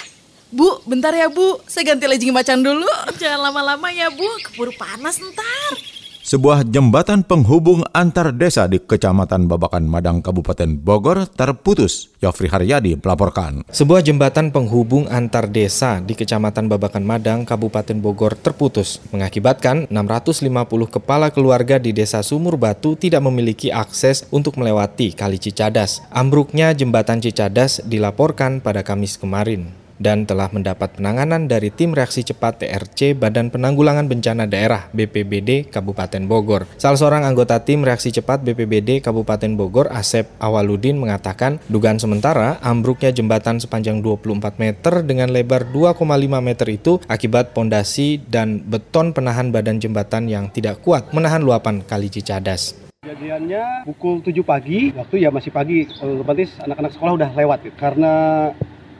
Bu, 0.49 0.81
bentar 0.89 1.13
ya 1.13 1.29
Bu, 1.29 1.61
saya 1.69 1.93
ganti 1.93 2.09
legging 2.09 2.33
macan 2.33 2.65
dulu. 2.65 2.89
Jangan 3.21 3.53
lama-lama 3.53 3.93
ya 3.93 4.09
Bu, 4.09 4.25
keburu 4.41 4.73
panas 4.73 5.21
ntar. 5.21 5.90
Sebuah 6.31 6.63
jembatan 6.63 7.27
penghubung 7.27 7.83
antar 7.91 8.31
desa 8.31 8.63
di 8.63 8.79
Kecamatan 8.79 9.51
Babakan 9.51 9.83
Madang, 9.83 10.23
Kabupaten 10.23 10.79
Bogor 10.79 11.27
terputus. 11.27 12.07
Yofri 12.23 12.47
Haryadi 12.47 12.95
melaporkan. 12.95 13.67
Sebuah 13.67 13.99
jembatan 13.99 14.47
penghubung 14.47 15.11
antar 15.11 15.51
desa 15.51 15.99
di 15.99 16.15
Kecamatan 16.15 16.71
Babakan 16.71 17.03
Madang, 17.03 17.43
Kabupaten 17.43 17.99
Bogor 17.99 18.39
terputus, 18.39 19.03
mengakibatkan 19.11 19.91
650 19.91 20.47
kepala 20.87 21.35
keluarga 21.35 21.75
di 21.75 21.91
Desa 21.91 22.23
Sumur 22.23 22.55
Batu 22.55 22.95
tidak 22.95 23.27
memiliki 23.27 23.67
akses 23.67 24.23
untuk 24.31 24.55
melewati 24.55 25.11
Kali 25.11 25.35
Cicadas. 25.35 25.99
Ambruknya 26.15 26.71
jembatan 26.71 27.19
Cicadas 27.19 27.83
dilaporkan 27.83 28.63
pada 28.63 28.87
Kamis 28.87 29.19
kemarin 29.19 29.80
dan 30.01 30.25
telah 30.25 30.49
mendapat 30.49 30.97
penanganan 30.97 31.45
dari 31.45 31.69
Tim 31.69 31.93
Reaksi 31.93 32.25
Cepat 32.25 32.65
TRC 32.65 33.13
Badan 33.13 33.53
Penanggulangan 33.53 34.09
Bencana 34.09 34.49
Daerah 34.49 34.89
BPBD 34.89 35.69
Kabupaten 35.69 36.25
Bogor. 36.25 36.65
Salah 36.81 36.97
seorang 36.97 37.23
anggota 37.23 37.61
Tim 37.61 37.85
Reaksi 37.85 38.09
Cepat 38.09 38.41
BPBD 38.41 39.05
Kabupaten 39.05 39.53
Bogor, 39.53 39.93
Asep 39.93 40.25
Awaludin 40.41 40.97
mengatakan 40.97 41.61
dugaan 41.69 42.01
sementara 42.01 42.57
ambruknya 42.65 43.13
jembatan 43.13 43.61
sepanjang 43.61 44.01
24 44.01 44.57
meter 44.57 45.05
dengan 45.05 45.29
lebar 45.29 45.69
2,5 45.69 46.01
meter 46.41 46.67
itu 46.73 46.97
akibat 47.05 47.53
pondasi 47.53 48.17
dan 48.25 48.65
beton 48.65 49.13
penahan 49.13 49.53
badan 49.53 49.77
jembatan 49.77 50.25
yang 50.25 50.49
tidak 50.49 50.81
kuat 50.81 51.13
menahan 51.13 51.45
luapan 51.45 51.85
kali 51.85 52.09
Cicadas. 52.09 52.73
Kejadiannya 53.01 53.89
pukul 53.89 54.21
7 54.21 54.45
pagi, 54.45 54.93
waktu 54.93 55.25
ya 55.25 55.33
masih 55.33 55.49
pagi, 55.49 55.89
otomatis 55.89 56.53
anak-anak 56.61 56.93
sekolah 56.93 57.13
udah 57.17 57.29
lewat 57.33 57.59
gitu. 57.65 57.73
Karena 57.73 58.13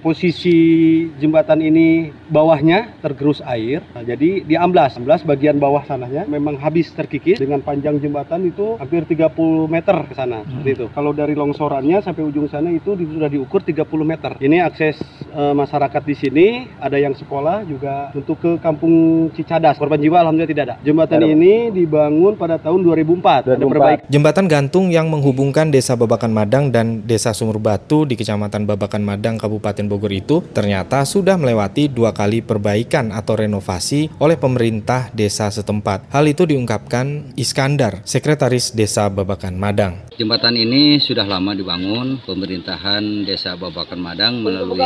posisi 0.01 1.05
jembatan 1.22 1.62
ini 1.62 2.10
bawahnya 2.27 2.98
tergerus 3.00 3.39
air, 3.46 3.86
nah, 3.93 4.01
jadi 4.01 4.43
diamblas. 4.43 4.98
Amblas 4.98 5.22
bagian 5.22 5.62
bawah 5.62 5.86
sananya 5.86 6.25
memang 6.25 6.58
habis 6.58 6.89
terkikis 6.91 7.38
dengan 7.38 7.62
panjang 7.62 8.01
jembatan 8.01 8.50
itu 8.50 8.75
hampir 8.81 9.05
30 9.05 9.70
meter 9.70 9.96
ke 10.10 10.13
sana. 10.17 10.41
Hmm. 10.41 10.65
itu. 10.65 10.89
Kalau 10.91 11.13
dari 11.13 11.38
longsorannya 11.38 12.01
sampai 12.01 12.25
ujung 12.25 12.50
sana 12.50 12.74
itu 12.74 12.98
sudah 12.98 13.29
diukur 13.29 13.62
30 13.62 13.86
meter. 14.01 14.31
Ini 14.41 14.65
akses 14.65 14.98
e, 15.29 15.41
masyarakat 15.53 16.01
di 16.01 16.15
sini, 16.17 16.48
ada 16.81 16.98
yang 16.98 17.13
sekolah 17.13 17.63
juga 17.70 18.10
untuk 18.17 18.41
ke 18.41 18.51
Kampung 18.60 19.29
Cicadas. 19.38 19.77
Korban 19.77 20.01
jiwa 20.01 20.25
alhamdulillah 20.25 20.51
tidak 20.51 20.63
ada. 20.65 20.75
Jembatan 20.81 21.22
Aduh. 21.22 21.34
ini 21.38 21.53
dibangun 21.70 22.34
pada 22.36 22.58
tahun 22.58 22.81
2004. 22.81 23.53
2004. 23.53 23.60
Ada 23.60 23.65
perbaik. 23.67 24.00
Jembatan 24.10 24.46
gantung 24.50 24.86
yang 24.89 25.08
menghubungkan 25.12 25.70
Desa 25.70 25.93
Babakan 25.93 26.31
Madang 26.34 26.74
dan 26.74 27.05
Desa 27.05 27.36
Sumur 27.36 27.62
Batu 27.62 28.08
di 28.08 28.15
Kecamatan 28.17 28.65
Babakan 28.65 29.03
Madang, 29.03 29.36
Kabupaten 29.38 29.90
Bogor 29.91 30.15
itu 30.15 30.39
ternyata 30.55 31.03
sudah 31.03 31.36
melewati 31.36 31.91
dua 31.91 32.15
kali 32.15 32.39
perbaikan 32.39 33.12
atau 33.12 33.36
renovasi 33.36 34.07
oleh 34.24 34.39
pemerintah 34.39 35.12
desa 35.12 35.51
setempat. 35.51 36.07
Hal 36.15 36.24
itu 36.31 36.48
diungkapkan 36.48 37.36
Iskandar, 37.36 38.07
Sekretaris 38.07 38.71
Desa 38.71 39.12
Babakan 39.12 39.60
Madang. 39.60 40.07
Jembatan 40.15 40.55
ini 40.55 41.01
sudah 41.01 41.25
lama 41.27 41.51
dibangun 41.51 42.21
pemerintahan 42.24 43.25
Desa 43.25 43.60
Babakan 43.60 44.00
Madang 44.00 44.39
melalui 44.45 44.86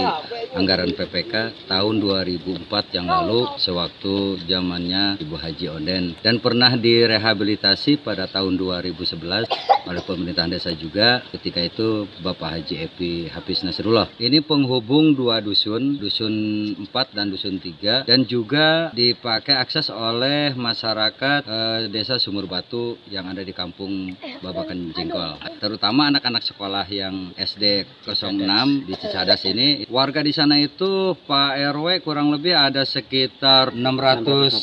anggaran 0.55 0.95
PPK 0.95 1.67
tahun 1.67 1.99
2004 1.99 2.95
yang 2.95 3.11
lalu 3.11 3.43
sewaktu 3.59 4.39
zamannya 4.47 5.19
Ibu 5.19 5.35
Haji 5.35 5.65
Oden 5.75 6.05
dan 6.23 6.39
pernah 6.39 6.71
direhabilitasi 6.79 7.99
pada 7.99 8.31
tahun 8.31 8.55
2011 8.55 9.75
oleh 9.91 10.01
pemerintahan 10.07 10.55
desa 10.55 10.71
juga 10.71 11.19
ketika 11.35 11.59
itu 11.59 12.07
Bapak 12.23 12.55
Haji 12.55 12.75
Epi 12.87 13.11
Hafiz 13.27 13.59
Nasrullah. 13.67 14.07
Ini 14.15 14.39
penghubung 14.39 14.94
dua 14.95 15.35
dua 15.35 15.43
dusun, 15.43 15.99
dusun 15.99 16.33
4 16.79 17.11
dan 17.11 17.27
dusun 17.27 17.59
3 17.59 18.07
dan 18.07 18.23
juga 18.23 18.93
dipakai 18.95 19.57
akses 19.57 19.91
oleh 19.91 20.53
masyarakat 20.53 21.41
eh, 21.43 21.79
desa 21.91 22.15
Sumur 22.21 22.45
Batu 22.45 22.95
yang 23.09 23.27
ada 23.27 23.41
di 23.41 23.51
kampung 23.51 24.15
Babakan 24.39 24.93
Jengkol. 24.93 25.35
Terutama 25.57 26.13
anak-anak 26.13 26.45
sekolah 26.45 26.85
yang 26.87 27.35
SD 27.35 27.89
06 28.05 28.85
di 28.85 28.93
Cicadas 28.95 29.41
ini. 29.49 29.83
Warga 29.91 30.21
di 30.21 30.31
sana 30.31 30.55
itu 30.61 31.17
Pak 31.25 31.75
RW 31.75 32.05
kurang 32.05 32.31
lebih 32.31 32.55
ada 32.55 32.85
sekitar 32.85 33.73
650 33.73 34.55